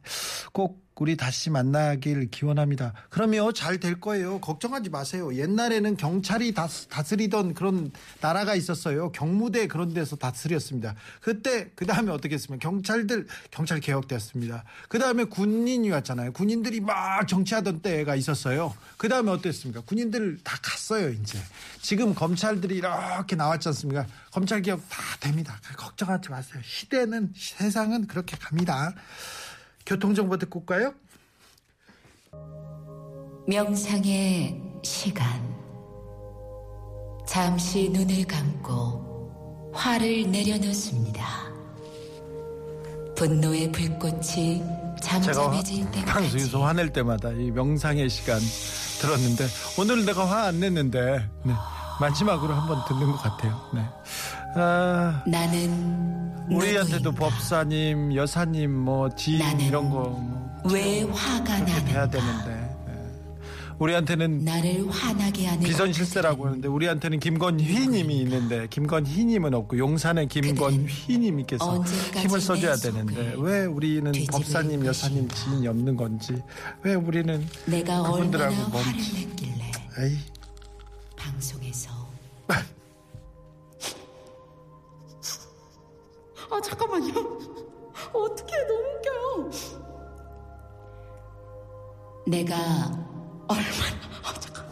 꼭 0.52 0.83
우리 0.96 1.16
다시 1.16 1.50
만나길 1.50 2.30
기원합니다. 2.30 2.92
그러면 3.10 3.52
잘 3.52 3.74
될 3.74 4.00
거예요. 4.00 4.40
걱정하지 4.40 4.90
마세요. 4.90 5.34
옛날에는 5.34 5.96
경찰이 5.96 6.54
다스, 6.54 6.86
다스리던 6.86 7.54
그런 7.54 7.90
나라가 8.20 8.54
있었어요. 8.54 9.10
경무대 9.10 9.66
그런 9.66 9.92
데서 9.92 10.14
다스렸습니다. 10.14 10.94
그때 11.20 11.70
그 11.74 11.84
다음에 11.84 12.12
어떻게 12.12 12.34
했으면 12.36 12.60
경찰들 12.60 13.26
경찰 13.50 13.80
개혁됐습니다. 13.80 14.62
그 14.88 15.00
다음에 15.00 15.24
군인이 15.24 15.90
왔잖아요. 15.90 16.32
군인들이 16.32 16.80
막 16.80 17.26
정치하던 17.26 17.80
때가 17.80 18.14
있었어요. 18.14 18.74
그 18.96 19.08
다음에 19.08 19.32
어땠습니까? 19.32 19.80
군인들 19.82 20.38
다 20.44 20.56
갔어요. 20.62 21.10
이제 21.10 21.38
지금 21.82 22.14
검찰들이 22.14 22.76
이렇게 22.76 23.34
나왔지 23.34 23.68
않습니까? 23.70 24.06
검찰 24.30 24.62
개혁 24.62 24.88
다 24.88 25.02
됩니다. 25.18 25.58
걱정하지 25.76 26.30
마세요. 26.30 26.62
시대는 26.64 27.32
세상은 27.36 28.06
그렇게 28.06 28.36
갑니다. 28.36 28.94
교통정보 29.86 30.36
듣고 30.38 30.60
올까요? 30.60 30.94
명상의 33.46 34.60
시간. 34.82 35.26
잠시 37.26 37.88
눈을 37.90 38.24
감고 38.26 39.72
화를 39.74 40.30
내려놓습니다. 40.30 41.24
분노의 43.16 43.70
불꽃이 43.72 44.62
잠잠해질 45.02 45.90
때까지 45.90 46.04
방송에서 46.06 46.64
화낼 46.64 46.92
때마다 46.92 47.30
이 47.30 47.50
명상의 47.50 48.08
시간 48.08 48.38
들었는데 49.00 49.46
오늘 49.78 50.04
내가 50.04 50.26
화 50.28 50.44
안 50.46 50.60
냈는데 50.60 51.28
네, 51.44 51.54
마지막으로 52.00 52.54
한번 52.54 52.82
듣는 52.88 53.10
것 53.12 53.18
같아요. 53.18 53.60
네. 53.74 53.82
아, 54.56 55.22
나는 55.26 56.32
우리한테도 56.50 57.12
법사님, 57.12 58.14
여사님, 58.14 58.70
뭐 58.70 59.08
지인 59.14 59.60
이런 59.60 59.90
거뭐 59.90 60.62
왜 60.72 61.02
화가 61.02 61.58
나는가? 61.58 61.84
돼야 61.84 62.08
되는데 62.08 62.50
네. 62.86 62.94
우리한테는 63.78 64.44
나를 64.44 64.88
화나게 64.88 65.46
하는 65.46 65.60
비선실세라고 65.64 66.46
하는데 66.46 66.68
우리한테는 66.68 67.18
김건희님이 67.18 68.18
있는데 68.20 68.66
김건희님은 68.70 69.52
없고 69.54 69.78
용산에 69.78 70.26
김건희님께서 70.26 71.82
힘을 72.16 72.40
써줘야 72.40 72.76
내 72.76 72.82
되는데 72.82 73.34
왜 73.38 73.64
우리는 73.64 74.12
법사님, 74.30 74.86
여사님 74.86 75.28
지인이 75.28 75.66
없는 75.66 75.96
건지 75.96 76.40
왜 76.82 76.94
우리는 76.94 77.44
내가 77.66 78.02
그분들하고 78.02 78.54
얼마나 78.54 78.68
화를 78.78 78.92
먼지 78.92 79.26
냈길래 79.26 79.72
에이. 79.98 80.18
방송에서 81.16 81.90
아 86.54 86.60
잠깐만요. 86.60 87.12
어떻게 88.12 88.56
너무 88.66 88.88
웃겨요. 88.94 89.50
내가 92.28 92.56
얼마나 93.48 93.96
아 94.22 94.32
잠깐. 94.38 94.64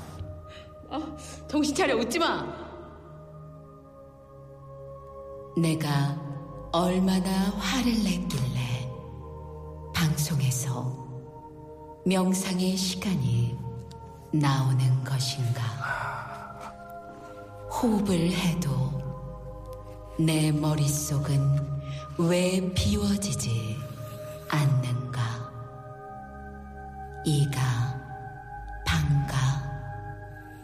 아 0.90 1.16
정신 1.48 1.74
차려 1.74 1.96
웃지 1.96 2.20
마. 2.20 2.46
내가 5.56 6.16
얼마나 6.70 7.30
화를 7.58 7.92
냈길래 7.92 8.88
방송에서 9.92 10.96
명상의 12.06 12.76
시간이 12.76 13.58
나오는 14.32 15.02
것인가. 15.02 15.62
호흡을 17.72 18.30
해도 18.30 18.70
내 20.18 20.52
머릿속은 20.52 21.71
왜 22.28 22.60
비워지지 22.74 23.76
않는가. 24.48 25.20
이가, 27.24 27.60
방가, 28.86 29.34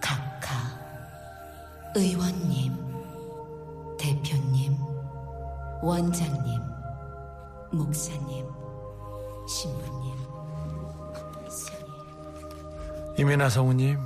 각하, 0.01 0.55
의원님, 1.95 2.77
대표님, 3.99 4.77
원장님, 5.83 6.61
목사님, 7.73 8.47
신부님, 9.49 10.17
이민아 13.19 13.49
성우님 13.49 13.99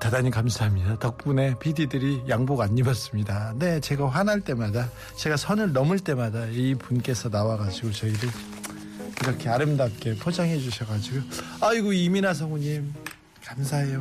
대단히 0.00 0.30
감사합니다. 0.30 0.98
덕분에 0.98 1.58
PD들이 1.58 2.22
양복 2.28 2.60
안 2.60 2.76
입었습니다. 2.78 3.54
네, 3.58 3.80
제가 3.80 4.08
화날 4.08 4.40
때마다 4.40 4.88
제가 5.16 5.36
선을 5.36 5.72
넘을 5.72 5.98
때마다 5.98 6.46
이 6.46 6.74
분께서 6.74 7.28
나와가지고 7.28 7.90
저희를 7.92 8.28
이렇게 9.22 9.48
아름답게 9.48 10.16
포장해 10.16 10.58
주셔가지고 10.58 11.20
아이고 11.60 11.92
이민아 11.92 12.32
성우님 12.34 12.94
감사해요. 13.44 14.00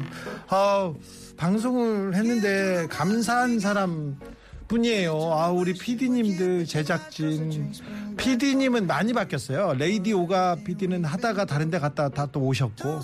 아 0.49 0.93
방송을 1.35 2.15
했는데 2.15 2.87
감사한 2.89 3.59
사람 3.59 4.19
뿐이에요. 4.67 5.13
아 5.33 5.49
우리 5.49 5.73
PD님들 5.73 6.65
제작진 6.65 7.71
PD님은 8.17 8.85
많이 8.85 9.13
바뀌었어요. 9.13 9.73
레이디 9.73 10.13
오가 10.13 10.55
PD는 10.55 11.05
하다가 11.05 11.45
다른 11.45 11.71
데 11.71 11.79
갔다 11.79 12.09
다 12.09 12.27
또 12.27 12.41
오셨고 12.41 12.99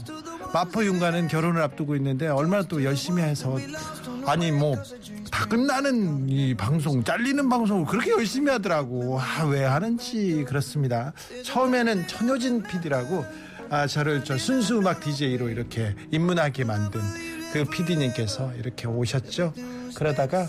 마포 0.53 0.85
윤가는 0.85 1.27
결혼을 1.27 1.61
앞두고 1.61 1.95
있는데 1.95 2.27
얼마나 2.27 2.63
또 2.63 2.83
열심히 2.83 3.23
해서 3.23 3.57
아니 4.25 4.51
뭐 4.51 4.75
다 5.33 5.45
끝나는 5.47 6.29
이 6.29 6.53
방송 6.53 7.03
잘리는 7.03 7.49
방송을 7.49 7.87
그렇게 7.87 8.11
열심히 8.11 8.51
하더라고. 8.51 9.19
아, 9.19 9.45
왜 9.45 9.63
하는지 9.65 10.45
그렇습니다. 10.47 11.11
처음에는 11.43 12.07
천효진 12.07 12.61
PD라고 12.61 13.25
아 13.71 13.87
저를 13.87 14.23
저 14.23 14.37
순수 14.37 14.77
음악 14.77 14.99
DJ로 14.99 15.49
이렇게 15.49 15.95
입문하게 16.11 16.65
만든 16.65 17.01
그 17.51 17.65
PD님께서 17.65 18.53
이렇게 18.53 18.85
오셨죠. 18.87 19.55
그러다가 19.95 20.47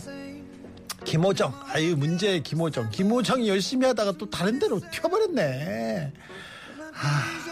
김호정 1.04 1.54
아유 1.72 1.96
문제의 1.96 2.42
김호정. 2.42 2.90
김호정이 2.90 3.48
열심히 3.48 3.86
하다가 3.86 4.12
또 4.18 4.28
다른 4.28 4.58
데로 4.58 4.80
튀어버렸네. 4.92 6.12
아 6.92 7.43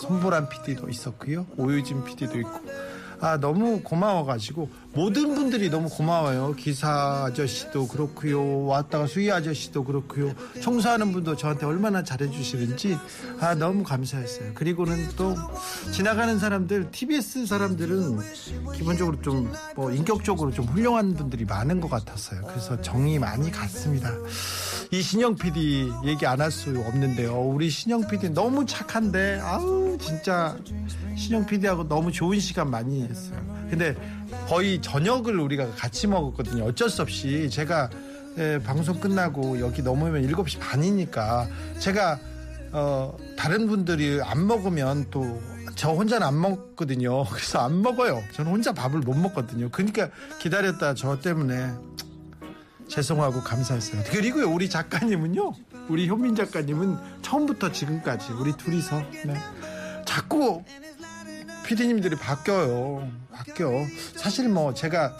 손보란 0.00 0.48
PD도 0.48 0.88
있었고요. 0.88 1.46
오유진 1.56 2.04
PD도 2.04 2.38
있고. 2.40 2.60
아 3.20 3.36
너무 3.38 3.82
고마워가지고 3.82 4.70
모든 4.92 5.34
분들이 5.36 5.70
너무 5.70 5.88
고마워요. 5.88 6.54
기사 6.56 7.26
아저씨도 7.28 7.86
그렇고요. 7.86 8.64
왔다가 8.66 9.06
수희 9.06 9.30
아저씨도 9.30 9.84
그렇고요. 9.84 10.32
청소하는 10.60 11.12
분도 11.12 11.36
저한테 11.36 11.64
얼마나 11.64 12.02
잘해주시는지 12.02 12.98
아 13.38 13.54
너무 13.54 13.84
감사했어요. 13.84 14.52
그리고는 14.54 15.08
또 15.16 15.36
지나가는 15.92 16.36
사람들 16.38 16.90
TBS 16.90 17.46
사람들은 17.46 18.18
기본적으로 18.74 19.20
좀 19.22 19.50
뭐 19.76 19.90
인격적으로 19.92 20.50
좀 20.50 20.64
훌륭한 20.66 21.14
분들이 21.14 21.44
많은 21.44 21.80
것 21.80 21.88
같았어요. 21.88 22.42
그래서 22.48 22.80
정이 22.80 23.18
많이 23.18 23.50
갔습니다. 23.50 24.12
이 24.90 25.00
신영 25.00 25.36
PD 25.36 25.90
얘기 26.04 26.26
안 26.26 26.40
할 26.40 26.50
수 26.50 26.70
없는데요. 26.70 27.40
우리 27.40 27.70
신영 27.70 28.08
PD 28.08 28.30
너무 28.30 28.66
착한데 28.66 29.40
아우 29.42 29.96
진짜 30.00 30.56
신영 31.16 31.46
PD하고 31.46 31.86
너무 31.88 32.10
좋은 32.10 32.40
시간 32.40 32.70
많이 32.70 33.02
했어요. 33.02 33.38
근데 33.70 33.94
거의 34.48 34.82
저녁을 34.82 35.38
우리가 35.38 35.70
같이 35.70 36.06
먹었거든요. 36.06 36.64
어쩔 36.64 36.90
수 36.90 37.02
없이 37.02 37.48
제가 37.50 37.88
예, 38.38 38.60
방송 38.64 39.00
끝나고 39.00 39.60
여기 39.60 39.82
넘으면 39.82 40.26
7시 40.26 40.60
반이니까 40.60 41.48
제가 41.78 42.18
어, 42.72 43.16
다른 43.36 43.66
분들이 43.66 44.20
안 44.22 44.46
먹으면 44.46 45.06
또 45.10 45.40
저 45.80 45.92
혼자는 45.92 46.26
안 46.26 46.38
먹거든요. 46.38 47.24
그래서 47.32 47.60
안 47.60 47.80
먹어요. 47.80 48.22
저는 48.34 48.52
혼자 48.52 48.72
밥을 48.72 49.00
못 49.00 49.14
먹거든요. 49.16 49.70
그러니까 49.70 50.10
기다렸다 50.38 50.92
저 50.92 51.18
때문에 51.18 51.72
죄송하고 52.86 53.40
감사했어요. 53.40 54.02
그리고요, 54.10 54.50
우리 54.50 54.68
작가님은요, 54.68 55.54
우리 55.88 56.06
현민 56.06 56.34
작가님은 56.34 57.22
처음부터 57.22 57.72
지금까지 57.72 58.32
우리 58.32 58.54
둘이서 58.56 58.98
네. 59.24 59.34
자꾸 60.04 60.62
피디님들이 61.74 62.16
바뀌어요. 62.16 63.08
바뀌어. 63.32 63.70
사실 64.16 64.48
뭐 64.48 64.74
제가 64.74 65.16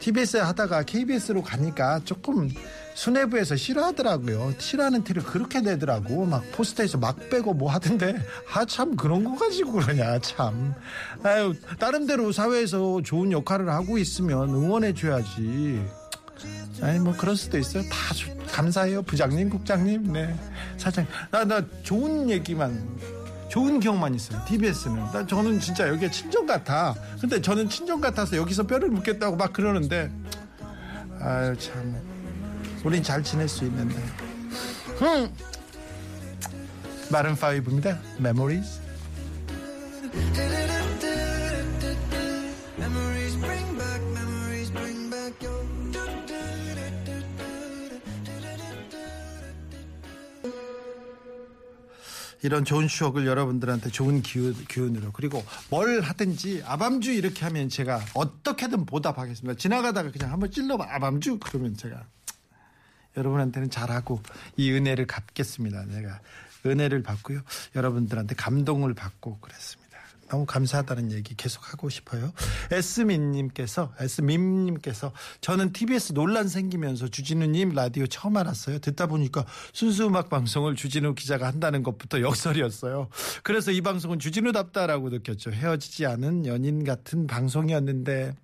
TBS 0.00 0.38
하다가 0.38 0.82
KBS로 0.82 1.42
가니까 1.42 2.00
조금 2.04 2.50
수뇌부에서 2.94 3.54
싫어하더라고요. 3.54 4.52
싫어하는 4.58 5.04
티를 5.04 5.22
그렇게 5.22 5.60
내더라고. 5.60 6.26
막 6.26 6.42
포스터에서 6.50 6.98
막 6.98 7.16
빼고 7.30 7.54
뭐 7.54 7.70
하던데. 7.70 8.16
아, 8.52 8.64
참, 8.64 8.96
그런 8.96 9.22
거 9.22 9.36
가지고 9.36 9.72
그러냐, 9.74 10.18
참. 10.18 10.74
아유, 11.22 11.54
나름대로 11.78 12.32
사회에서 12.32 13.00
좋은 13.04 13.30
역할을 13.30 13.70
하고 13.70 13.96
있으면 13.96 14.48
응원해줘야지. 14.48 15.86
아니, 16.82 16.98
뭐, 16.98 17.14
그럴 17.16 17.36
수도 17.36 17.58
있어요. 17.58 17.84
다 17.84 18.12
조- 18.12 18.36
감사해요. 18.48 19.02
부장님, 19.02 19.50
국장님, 19.50 20.12
네. 20.12 20.34
사장. 20.78 21.06
나, 21.30 21.44
나 21.44 21.64
좋은 21.84 22.28
얘기만, 22.28 23.21
좋은 23.52 23.80
기억만 23.80 24.14
있어요. 24.14 24.42
TBS는. 24.46 25.12
나, 25.12 25.26
저는 25.26 25.60
진짜 25.60 25.86
여기에 25.86 26.10
친정 26.10 26.46
같아. 26.46 26.94
근데 27.20 27.38
저는 27.38 27.68
친정 27.68 28.00
같아서 28.00 28.34
여기서 28.38 28.62
뼈를 28.62 28.88
묻겠다고 28.88 29.36
막 29.36 29.52
그러는데. 29.52 30.10
아유, 31.20 31.54
참. 31.58 31.94
우린 32.82 33.02
잘 33.02 33.22
지낼 33.22 33.46
수 33.46 33.66
있는데. 33.66 33.94
음. 35.02 35.28
마른 37.10 37.36
파이브입니다. 37.36 37.98
Memories. 38.20 38.80
이런 52.42 52.64
좋은 52.64 52.88
추억을 52.88 53.26
여러분들한테 53.26 53.90
좋은 53.90 54.20
기운, 54.22 54.52
기운으로 54.66 55.12
그리고 55.12 55.44
뭘 55.70 56.00
하든지 56.00 56.62
아밤주 56.66 57.12
이렇게 57.12 57.44
하면 57.44 57.68
제가 57.68 58.00
어떻게든 58.14 58.84
보답하겠습니다. 58.84 59.58
지나가다가 59.58 60.10
그냥 60.10 60.32
한번 60.32 60.50
찔러봐 60.50 60.86
아밤주 60.90 61.38
그러면 61.38 61.76
제가 61.76 62.04
여러분한테는 63.16 63.70
잘하고 63.70 64.20
이 64.56 64.72
은혜를 64.72 65.06
갚겠습니다. 65.06 65.84
내가 65.86 66.20
은혜를 66.66 67.02
받고요. 67.02 67.42
여러분들한테 67.76 68.34
감동을 68.34 68.94
받고 68.94 69.38
그랬습니다. 69.38 69.91
너무 70.32 70.46
감사하다는 70.46 71.12
얘기 71.12 71.34
계속 71.36 71.70
하고 71.70 71.90
싶어요. 71.90 72.32
에스민님께서 72.70 73.92
에스민님께서 74.00 75.12
저는 75.42 75.74
TBS 75.74 76.14
논란 76.14 76.48
생기면서 76.48 77.08
주진우님 77.08 77.74
라디오 77.74 78.06
처음 78.06 78.38
알았어요. 78.38 78.78
듣다 78.78 79.08
보니까 79.08 79.44
순수 79.74 80.06
음악 80.06 80.30
방송을 80.30 80.74
주진우 80.74 81.14
기자가 81.14 81.46
한다는 81.46 81.82
것부터 81.82 82.22
역설이었어요. 82.22 83.08
그래서 83.42 83.72
이 83.72 83.82
방송은 83.82 84.18
주진우답다라고 84.18 85.10
느꼈죠. 85.10 85.50
헤어지지 85.50 86.06
않은 86.06 86.46
연인 86.46 86.82
같은 86.82 87.26
방송이었는데 87.26 88.34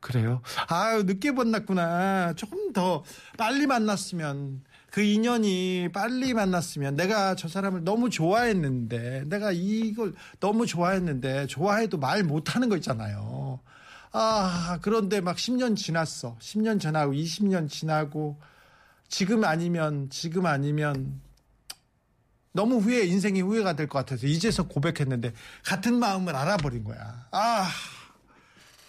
그래요. 0.00 0.40
아유 0.68 1.02
늦게 1.02 1.32
만났구나. 1.32 2.32
조금 2.36 2.72
더 2.72 3.04
빨리 3.36 3.66
만났으면 3.66 4.62
그 4.94 5.02
인연이 5.02 5.88
빨리 5.92 6.34
만났으면 6.34 6.94
내가 6.94 7.34
저 7.34 7.48
사람을 7.48 7.82
너무 7.82 8.10
좋아했는데 8.10 9.24
내가 9.26 9.50
이걸 9.50 10.14
너무 10.38 10.66
좋아했는데 10.66 11.48
좋아해도 11.48 11.98
말 11.98 12.22
못하는 12.22 12.68
거 12.68 12.76
있잖아요. 12.76 13.58
아 14.12 14.78
그런데 14.82 15.20
막 15.20 15.36
10년 15.36 15.74
지났어. 15.74 16.36
10년 16.38 16.78
지나고 16.80 17.12
20년 17.12 17.68
지나고 17.68 18.38
지금 19.08 19.42
아니면 19.42 20.08
지금 20.10 20.46
아니면 20.46 21.20
너무 22.52 22.76
후회 22.78 23.04
인생이 23.04 23.40
후회가 23.40 23.74
될 23.74 23.88
것 23.88 23.98
같아서 23.98 24.28
이제서 24.28 24.68
고백했는데 24.68 25.32
같은 25.64 25.98
마음을 25.98 26.36
알아버린 26.36 26.84
거야. 26.84 27.26
아 27.32 27.68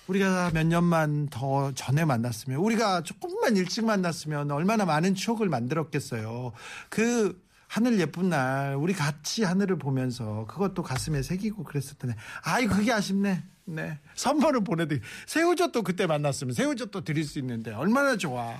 우리가 0.07 0.51
몇 0.53 0.65
년만 0.65 1.27
더 1.29 1.71
전에 1.73 2.05
만났으면 2.05 2.59
우리가 2.59 3.01
조금만 3.01 3.57
일찍 3.57 3.85
만났으면 3.85 4.51
얼마나 4.51 4.85
많은 4.85 5.15
추억을 5.15 5.49
만들었겠어요. 5.49 6.51
그 6.89 7.43
하늘 7.67 7.99
예쁜 7.99 8.29
날 8.29 8.75
우리 8.75 8.93
같이 8.93 9.43
하늘을 9.43 9.77
보면서 9.77 10.45
그것도 10.47 10.83
가슴에 10.83 11.21
새기고 11.23 11.63
그랬을 11.63 11.97
텐데 11.97 12.15
아이 12.43 12.67
그게 12.67 12.91
아쉽네. 12.91 13.43
네. 13.67 13.99
선물을 14.13 14.63
보내드리 14.63 15.01
새우젓도 15.25 15.81
그때 15.81 16.05
만났으면 16.05 16.53
새우젓도 16.53 17.03
드릴 17.03 17.23
수 17.23 17.39
있는데 17.39 17.73
얼마나 17.73 18.15
좋아. 18.15 18.53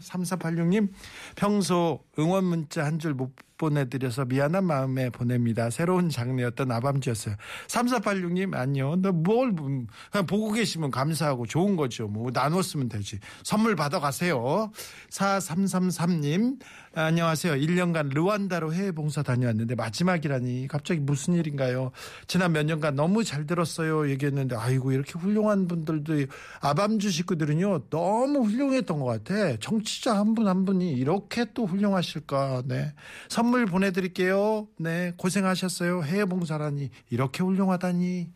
3486님 0.00 0.88
평소 1.36 2.00
응원 2.18 2.44
문자 2.44 2.84
한 2.84 2.98
줄 2.98 3.14
못 3.14 3.32
보내드려서 3.58 4.24
미안한 4.24 4.64
마음에 4.64 5.10
보냅니다. 5.10 5.68
새로운 5.68 6.08
장르였던 6.08 6.70
아밤주였어요. 6.70 7.34
3486님 7.66 8.54
아니요. 8.54 8.94
너뭘 8.96 9.54
그냥 9.56 10.26
보고 10.26 10.52
계시면 10.52 10.92
감사하고 10.92 11.46
좋은 11.46 11.74
거죠. 11.74 12.06
뭐 12.06 12.30
나눴으면 12.32 12.88
되지. 12.88 13.18
선물 13.42 13.74
받아가세요. 13.74 14.70
4333님 15.10 16.60
안녕하세요. 16.94 17.54
1년간 17.54 18.12
르완다로 18.14 18.72
해외 18.74 18.92
봉사 18.92 19.22
다녀왔는데 19.22 19.74
마지막이라니 19.74 20.68
갑자기 20.68 21.00
무슨 21.00 21.34
일인가요? 21.34 21.90
지난 22.26 22.52
몇 22.52 22.64
년간 22.64 22.94
너무 22.94 23.24
잘 23.24 23.46
들었어요. 23.46 24.08
얘기했는데 24.10 24.56
아이고 24.56 24.92
이렇게 24.92 25.18
훌륭한 25.18 25.66
분들도 25.68 26.14
아밤주 26.60 27.10
식구들은요 27.10 27.88
너무 27.90 28.44
훌륭했던 28.44 29.00
것 29.00 29.04
같아. 29.24 29.56
정치 29.60 29.87
자 30.02 30.14
한 30.14 30.34
분 30.34 30.46
한 30.48 30.64
분이 30.64 30.92
이렇게 30.92 31.46
또 31.54 31.66
훌륭하실까? 31.66 32.62
네. 32.66 32.92
선물 33.28 33.66
보내드릴게요. 33.66 34.68
네. 34.78 35.12
고생하셨어요. 35.16 36.02
해외 36.04 36.24
봉사라니 36.24 36.90
이렇게 37.10 37.42
훌륭하다니. 37.42 38.28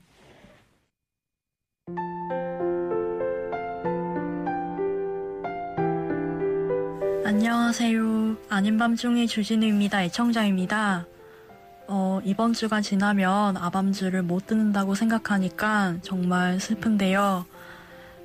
안녕하세요. 7.24 8.36
아닌 8.48 8.78
밤중의 8.78 9.26
주진우입니다. 9.26 10.02
애청자입니다. 10.04 11.06
어, 11.88 12.20
이번 12.24 12.52
주가 12.52 12.80
지나면 12.80 13.56
아밤주를 13.56 14.22
못 14.22 14.46
듣는다고 14.46 14.94
생각하니까 14.94 15.96
정말 16.02 16.60
슬픈데요. 16.60 17.44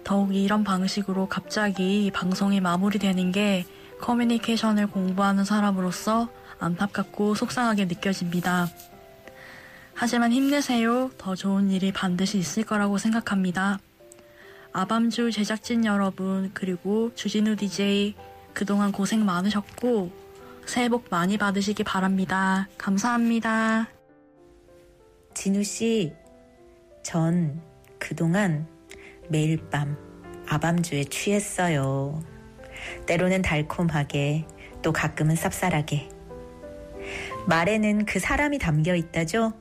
더욱 0.08 0.34
이런 0.34 0.64
방식으로 0.64 1.28
갑자기 1.28 2.12
방송이 2.14 2.62
마무리되는 2.62 3.34
게 3.34 3.66
커뮤니케이션을 4.00 4.88
공부하는 4.88 5.44
사람으로서 5.44 6.30
안타깝고 6.60 7.36
속상하게 7.36 7.88
느껴집니다. 7.88 8.70
하지만 9.94 10.32
힘내세요. 10.32 11.12
더 11.18 11.36
좋은 11.36 11.72
일이 11.72 11.92
반드시 11.92 12.38
있을 12.38 12.64
거라고 12.64 12.98
생각합니다. 12.98 13.80
아밤주 14.72 15.30
제작진 15.34 15.84
여러분, 15.84 16.52
그리고 16.54 17.12
주진우 17.14 17.58
DJ 17.58 18.16
그동안 18.54 18.94
고생 18.94 19.26
많으셨고, 19.26 20.10
새해 20.66 20.88
복 20.88 21.08
많이 21.10 21.38
받으시기 21.38 21.84
바랍니다. 21.84 22.70
감사합니다. 22.78 23.90
진우 25.34 25.66
씨, 25.66 26.14
전 27.04 27.60
그동안 28.00 28.77
매일 29.30 29.58
밤 29.70 29.98
아밤주에 30.48 31.06
취했어요. 31.06 32.24
때로는 33.06 33.42
달콤하게, 33.42 34.46
또 34.82 34.94
가끔은 34.94 35.36
쌉쌀하게. 35.36 36.10
말에는 37.48 38.06
그 38.06 38.20
사람이 38.20 38.60
담겨 38.60 38.96
있다죠? 38.96 39.54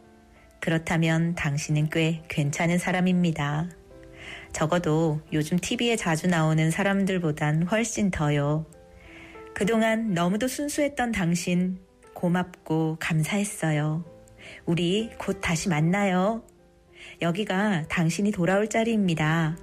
그렇다면 0.61 1.35
당신은 1.35 1.91
꽤 1.91 2.23
괜찮은 2.29 2.79
사람입니다. 2.79 3.69
적어도 4.53 5.21
요즘 5.33 5.59
TV에 5.59 5.97
자주 5.97 6.27
나오는 6.27 6.71
사람들보단 6.71 7.65
훨씬 7.65 8.11
더요. 8.11 8.67
그동안 9.55 10.13
너무도 10.13 10.49
순수했던 10.49 11.13
당신 11.13 11.79
고맙고 12.15 12.97
감사했어요. 12.99 14.05
우리 14.65 15.11
곧 15.19 15.41
다시 15.41 15.69
만나요. 15.69 16.43
여기가 17.23 17.85
당신이 17.89 18.31
돌아올 18.31 18.69
자리입니다. 18.69 19.57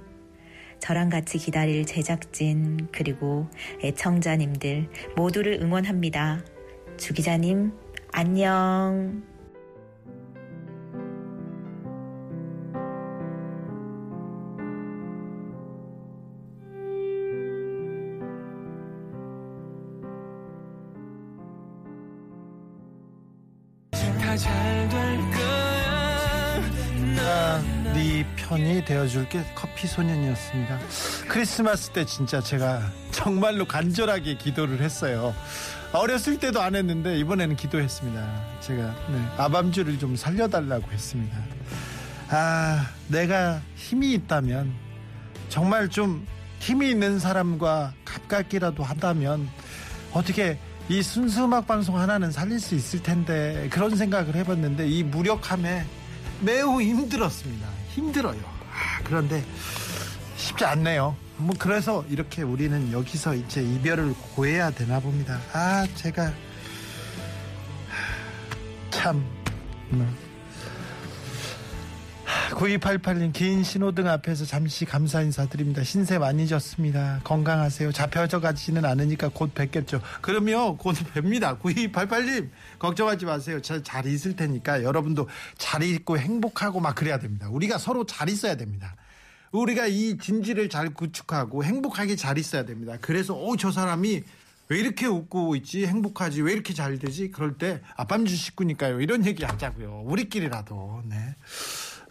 저랑 0.80 1.08
같이 1.08 1.38
기다릴 1.38 1.86
제작진 1.86 2.88
그리고 2.92 3.48
애청자님들 3.82 4.88
모두를 5.16 5.54
응원합니다. 5.62 6.44
주 6.96 7.14
기자님 7.14 7.72
안녕. 8.12 9.33
편이 28.84 28.86
되어줄 28.86 29.28
게 29.28 29.42
커피 29.54 29.86
소년이었습니다. 29.86 30.78
크리스마스 31.28 31.90
때 31.90 32.04
진짜 32.04 32.40
제가 32.40 32.90
정말로 33.10 33.64
간절하게 33.64 34.36
기도를 34.36 34.80
했어요. 34.80 35.34
어렸을 35.92 36.38
때도 36.38 36.60
안 36.60 36.74
했는데 36.74 37.18
이번에는 37.18 37.56
기도했습니다. 37.56 38.60
제가 38.60 38.82
네, 38.82 39.28
아밤주를 39.36 39.98
좀 39.98 40.14
살려달라고 40.16 40.90
했습니다. 40.90 41.36
아, 42.30 42.90
내가 43.08 43.60
힘이 43.76 44.12
있다면 44.14 44.72
정말 45.48 45.88
좀 45.88 46.26
힘이 46.60 46.90
있는 46.90 47.18
사람과 47.18 47.92
가깝기라도 48.04 48.82
한다면 48.82 49.48
어떻게 50.12 50.58
이 50.88 51.02
순수 51.02 51.44
음악 51.44 51.66
방송 51.66 51.98
하나는 51.98 52.30
살릴 52.30 52.60
수 52.60 52.74
있을 52.74 53.02
텐데 53.02 53.68
그런 53.70 53.96
생각을 53.96 54.34
해봤는데 54.34 54.88
이 54.88 55.02
무력함에 55.02 55.84
매우 56.40 56.80
힘들었습니다. 56.80 57.68
힘들어요. 57.90 58.53
아, 58.74 59.00
그런데 59.04 59.44
쉽지 60.36 60.64
않네요. 60.64 61.16
뭐 61.36 61.54
그래서 61.58 62.04
이렇게 62.08 62.42
우리는 62.42 62.92
여기서 62.92 63.34
이제 63.34 63.62
이별을 63.62 64.14
고해야 64.34 64.70
되나 64.70 65.00
봅니다. 65.00 65.40
아 65.52 65.86
제가 65.94 66.32
참 68.90 69.24
음. 69.92 70.23
9288님 72.54 73.32
긴 73.32 73.64
신호등 73.64 74.06
앞에서 74.06 74.44
잠시 74.44 74.84
감사 74.84 75.20
인사드립니다. 75.20 75.82
신세 75.82 76.18
많이 76.18 76.46
졌습니다. 76.46 77.20
건강하세요. 77.24 77.92
잡혀져 77.92 78.40
가지는 78.40 78.84
않으니까 78.84 79.28
곧 79.28 79.54
뵙겠죠. 79.54 80.00
그러면 80.20 80.76
곧 80.76 80.96
뵙니다. 81.12 81.58
9288님 81.58 82.48
걱정하지 82.78 83.26
마세요. 83.26 83.60
잘, 83.60 83.82
잘 83.82 84.06
있을 84.06 84.36
테니까 84.36 84.82
여러분도 84.84 85.28
잘 85.58 85.82
있고 85.82 86.16
행복하고 86.18 86.80
막 86.80 86.94
그래야 86.94 87.18
됩니다. 87.18 87.48
우리가 87.50 87.78
서로 87.78 88.06
잘 88.06 88.28
있어야 88.28 88.56
됩니다. 88.56 88.94
우리가 89.50 89.86
이 89.86 90.16
진지를 90.18 90.68
잘 90.68 90.90
구축하고 90.90 91.64
행복하게 91.64 92.16
잘 92.16 92.38
있어야 92.38 92.64
됩니다. 92.64 92.96
그래서 93.00 93.34
어 93.34 93.56
저 93.56 93.70
사람이 93.70 94.22
왜 94.68 94.78
이렇게 94.78 95.06
웃고 95.06 95.56
있지 95.56 95.86
행복하지 95.86 96.42
왜 96.42 96.52
이렇게 96.52 96.72
잘 96.72 96.98
되지 96.98 97.30
그럴 97.30 97.58
때 97.58 97.80
아밤주 97.96 98.34
식구니까요 98.34 99.00
이런 99.00 99.26
얘기 99.26 99.44
하자고요 99.44 100.04
우리끼리라도 100.06 101.02
네. 101.04 101.36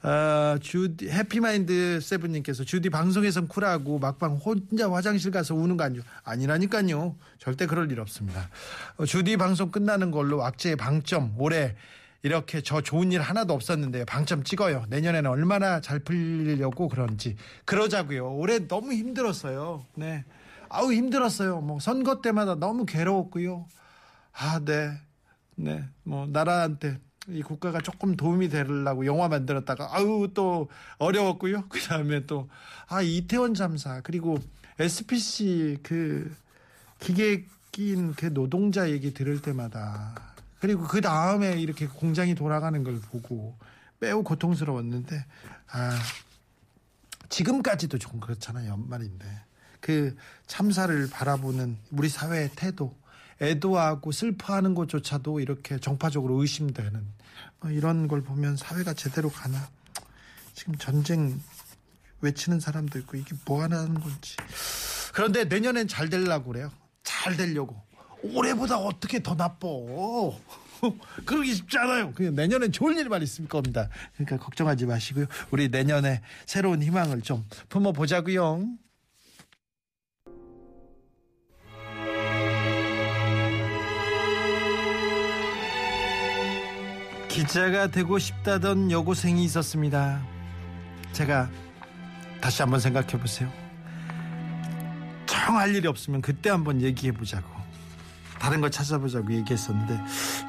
어, 0.03 0.57
주디 0.59 1.09
해피마인드 1.09 2.01
세븐님께서 2.01 2.65
주디 2.65 2.89
방송에선 2.89 3.47
쿨하고 3.47 3.99
막방 3.99 4.33
혼자 4.33 4.91
화장실 4.91 5.31
가서 5.31 5.55
우는 5.55 5.77
거 5.77 5.85
아니요 5.85 6.01
아니라니까요 6.23 7.15
절대 7.37 7.65
그럴 7.65 7.89
일 7.89 8.01
없습니다 8.01 8.49
어, 8.97 9.05
주디 9.05 9.37
방송 9.37 9.71
끝나는 9.71 10.11
걸로 10.11 10.43
악재의 10.43 10.75
방점 10.75 11.35
올해 11.37 11.75
이렇게 12.21 12.61
저 12.61 12.81
좋은 12.81 13.11
일 13.11 13.19
하나도 13.21 13.53
없었는데요. 13.53 14.05
방점 14.05 14.45
찍어요. 14.45 14.85
내년에는 14.87 15.29
얼마나 15.29 15.81
잘 15.81 15.99
풀리려고 15.99 16.87
그런지. 16.87 17.35
그러자고요. 17.65 18.35
올해 18.35 18.65
너무 18.65 18.93
힘들었어요. 18.93 19.85
네. 19.95 20.23
아우 20.69 20.93
힘들었어요. 20.93 21.59
뭐 21.59 21.81
선거 21.81 22.21
때마다 22.21 22.55
너무 22.55 22.85
괴로웠고요. 22.85 23.67
아, 24.31 24.61
네. 24.63 24.91
네. 25.55 25.83
뭐 26.03 26.25
나라한테 26.25 26.97
이 27.29 27.41
국가가 27.41 27.79
조금 27.79 28.15
도움이 28.15 28.49
되려고 28.49 29.05
영화 29.05 29.27
만들었다가 29.29 29.95
아우 29.95 30.29
또 30.33 30.69
어려웠고요. 30.97 31.67
그다음에 31.69 32.25
또 32.25 32.49
아 32.87 33.01
이태원 33.01 33.53
참사. 33.53 34.01
그리고 34.01 34.37
SPC 34.79 35.79
그 35.83 36.35
기계 36.99 37.45
낀 37.71 38.13
그 38.13 38.31
노동자 38.33 38.91
얘기 38.91 39.13
들을 39.13 39.41
때마다 39.41 40.13
그리고 40.59 40.83
그 40.83 41.01
다음에 41.01 41.59
이렇게 41.59 41.87
공장이 41.87 42.35
돌아가는 42.35 42.83
걸 42.83 42.99
보고 43.01 43.57
매우 43.99 44.21
고통스러웠는데 44.23 45.25
아 45.71 45.99
지금까지도 47.29 47.97
좀 47.97 48.19
그렇잖아요. 48.19 48.71
연말인데. 48.71 49.25
그 49.79 50.15
참사를 50.47 51.09
바라보는 51.09 51.77
우리 51.91 52.07
사회의 52.09 52.49
태도 52.55 52.95
애도하고 53.43 54.11
슬퍼하는 54.11 54.73
것조차도 54.73 55.39
이렇게 55.39 55.77
정파적으로 55.79 56.41
의심되는 56.41 57.05
뭐 57.59 57.71
이런 57.71 58.07
걸 58.07 58.23
보면 58.23 58.55
사회가 58.57 58.93
제대로 58.93 59.29
가나? 59.29 59.69
지금 60.53 60.75
전쟁 60.75 61.39
외치는 62.21 62.59
사람도 62.59 62.99
있고 62.99 63.17
이게 63.17 63.35
뭐 63.45 63.61
하는 63.61 63.99
건지. 63.99 64.37
그런데 65.13 65.43
내년엔 65.43 65.87
잘 65.87 66.09
되려고 66.09 66.51
그래요. 66.51 66.71
잘 67.03 67.35
되려고. 67.35 67.75
올해보다 68.23 68.77
어떻게 68.77 69.21
더 69.21 69.35
나빠? 69.35 69.67
그러기 71.25 71.53
쉽지 71.53 71.77
않아요. 71.77 72.13
그냥 72.13 72.35
내년엔 72.35 72.71
좋은 72.71 72.97
일만 72.97 73.21
있을 73.21 73.47
겁니다. 73.47 73.89
그러니까 74.15 74.37
걱정하지 74.37 74.85
마시고요. 74.85 75.25
우리 75.51 75.69
내년에 75.69 76.21
새로운 76.45 76.81
희망을 76.81 77.21
좀 77.21 77.45
품어보자고요 77.69 78.65
기자가 87.33 87.87
되고 87.87 88.19
싶다던 88.19 88.91
여고생이 88.91 89.43
있었습니다. 89.45 90.21
제가 91.13 91.49
다시 92.39 92.61
한번 92.61 92.79
생각해 92.79 93.19
보세요. 93.19 93.51
정할 95.25 95.73
일이 95.73 95.87
없으면 95.87 96.21
그때 96.21 96.51
한번 96.51 96.79
얘기해 96.79 97.11
보자고. 97.11 97.49
다른 98.39 98.61
거 98.61 98.69
찾아보자고 98.69 99.33
얘기했었는데 99.33 99.99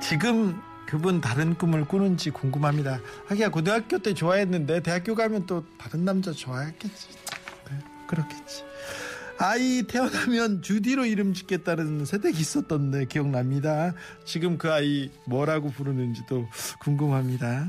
지금 0.02 0.60
그분 0.86 1.22
다른 1.22 1.54
꿈을 1.54 1.86
꾸는지 1.86 2.28
궁금합니다. 2.28 2.98
하기야 3.28 3.48
고등학교 3.48 3.98
때 3.98 4.12
좋아했는데 4.12 4.80
대학교 4.80 5.14
가면 5.14 5.46
또 5.46 5.64
다른 5.78 6.04
남자 6.04 6.32
좋아했겠지. 6.32 7.08
네, 7.70 7.78
그렇겠지. 8.06 8.62
아이 9.38 9.82
태어나면 9.82 10.62
주디로 10.62 11.06
이름 11.06 11.34
짓겠다는 11.34 12.04
세대기 12.04 12.40
있었던데 12.40 13.06
기억납니다. 13.06 13.94
지금 14.24 14.58
그 14.58 14.72
아이 14.72 15.10
뭐라고 15.26 15.70
부르는지도 15.70 16.46
궁금합니다. 16.80 17.68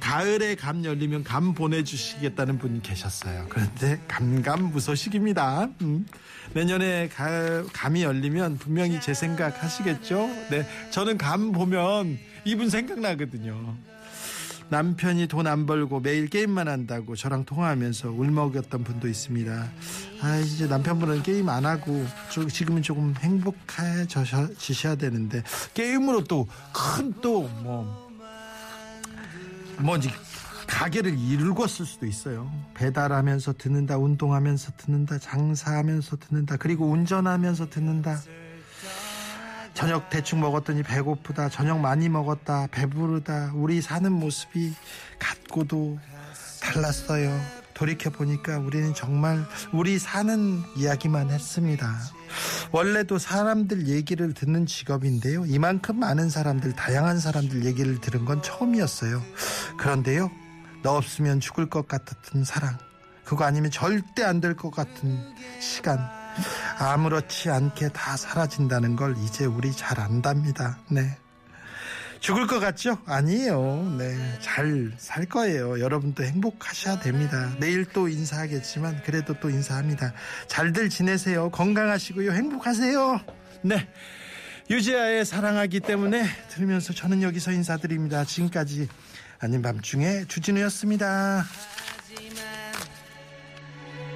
가을에 0.00 0.54
감 0.54 0.84
열리면 0.84 1.24
감 1.24 1.54
보내주시겠다는 1.54 2.58
분이 2.58 2.82
계셨어요. 2.82 3.46
그런데 3.48 4.00
감감무소식입니다. 4.06 5.70
음. 5.80 6.06
내년에 6.52 7.08
가, 7.08 7.64
감이 7.72 8.02
열리면 8.02 8.58
분명히 8.58 9.00
제 9.00 9.14
생각 9.14 9.62
하시겠죠? 9.62 10.26
네, 10.50 10.66
저는 10.90 11.16
감 11.16 11.52
보면 11.52 12.18
이분 12.44 12.68
생각나거든요. 12.68 13.76
남편이 14.70 15.28
돈 15.28 15.46
안 15.46 15.66
벌고 15.66 16.00
매일 16.00 16.28
게임만 16.28 16.68
한다고 16.68 17.14
저랑 17.16 17.44
통화하면서 17.44 18.10
울먹였던 18.10 18.82
분도 18.82 19.08
있습니다. 19.08 19.70
아 20.22 20.36
이제 20.38 20.66
남편분은 20.66 21.22
게임 21.22 21.48
안 21.50 21.66
하고 21.66 22.04
지금은 22.50 22.82
조금 22.82 23.14
행복해지셔야 23.18 24.96
되는데 24.96 25.42
게임으로 25.74 26.24
또 26.24 26.46
큰 26.72 27.12
또 27.20 27.42
뭐 27.62 28.04
뭐지 29.78 30.10
가게를 30.66 31.18
이루었을 31.18 31.84
수도 31.84 32.06
있어요. 32.06 32.50
배달하면서 32.74 33.54
듣는다, 33.58 33.98
운동하면서 33.98 34.72
듣는다, 34.78 35.18
장사하면서 35.18 36.16
듣는다, 36.16 36.56
그리고 36.56 36.86
운전하면서 36.86 37.68
듣는다. 37.70 38.18
저녁 39.84 40.08
대충 40.08 40.40
먹었더니 40.40 40.82
배고프다. 40.82 41.50
저녁 41.50 41.78
많이 41.78 42.08
먹었다. 42.08 42.68
배부르다. 42.70 43.52
우리 43.54 43.82
사는 43.82 44.10
모습이 44.10 44.72
같고도 45.18 45.98
달랐어요. 46.62 47.38
돌이켜 47.74 48.08
보니까 48.08 48.56
우리는 48.60 48.94
정말 48.94 49.44
우리 49.74 49.98
사는 49.98 50.62
이야기만 50.74 51.28
했습니다. 51.28 51.94
원래도 52.72 53.18
사람들 53.18 53.86
얘기를 53.88 54.32
듣는 54.32 54.64
직업인데요. 54.64 55.44
이만큼 55.44 56.00
많은 56.00 56.30
사람들, 56.30 56.72
다양한 56.72 57.18
사람들 57.20 57.66
얘기를 57.66 58.00
들은 58.00 58.24
건 58.24 58.40
처음이었어요. 58.40 59.22
그런데요. 59.76 60.30
너 60.82 60.96
없으면 60.96 61.40
죽을 61.40 61.68
것 61.68 61.86
같았던 61.86 62.44
사랑. 62.44 62.78
그거 63.22 63.44
아니면 63.44 63.70
절대 63.70 64.22
안 64.24 64.40
될 64.40 64.56
것 64.56 64.70
같은 64.70 65.18
시간. 65.60 66.23
아무렇지 66.78 67.50
않게 67.50 67.90
다 67.90 68.16
사라진다는 68.16 68.96
걸 68.96 69.16
이제 69.18 69.44
우리 69.44 69.72
잘 69.72 70.00
안답니다. 70.00 70.78
네. 70.88 71.16
죽을 72.20 72.46
것 72.46 72.58
같죠? 72.58 72.96
아니에요. 73.04 73.96
네. 73.98 74.38
잘 74.40 74.92
살 74.96 75.26
거예요. 75.26 75.78
여러분도 75.80 76.24
행복하셔야 76.24 76.98
됩니다. 76.98 77.54
내일 77.58 77.84
또 77.84 78.08
인사하겠지만 78.08 79.02
그래도 79.04 79.34
또 79.40 79.50
인사합니다. 79.50 80.14
잘들 80.48 80.88
지내세요. 80.88 81.50
건강하시고요. 81.50 82.32
행복하세요. 82.32 83.20
네. 83.62 83.88
유지아의 84.70 85.26
사랑하기 85.26 85.80
때문에 85.80 86.24
들으면서 86.48 86.94
저는 86.94 87.20
여기서 87.20 87.52
인사드립니다. 87.52 88.24
지금까지 88.24 88.88
아닌 89.38 89.60
밤중에 89.60 90.24
주진우였습니다. 90.26 91.44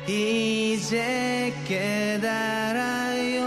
이제 0.08 1.52
깨달아요. 1.66 3.38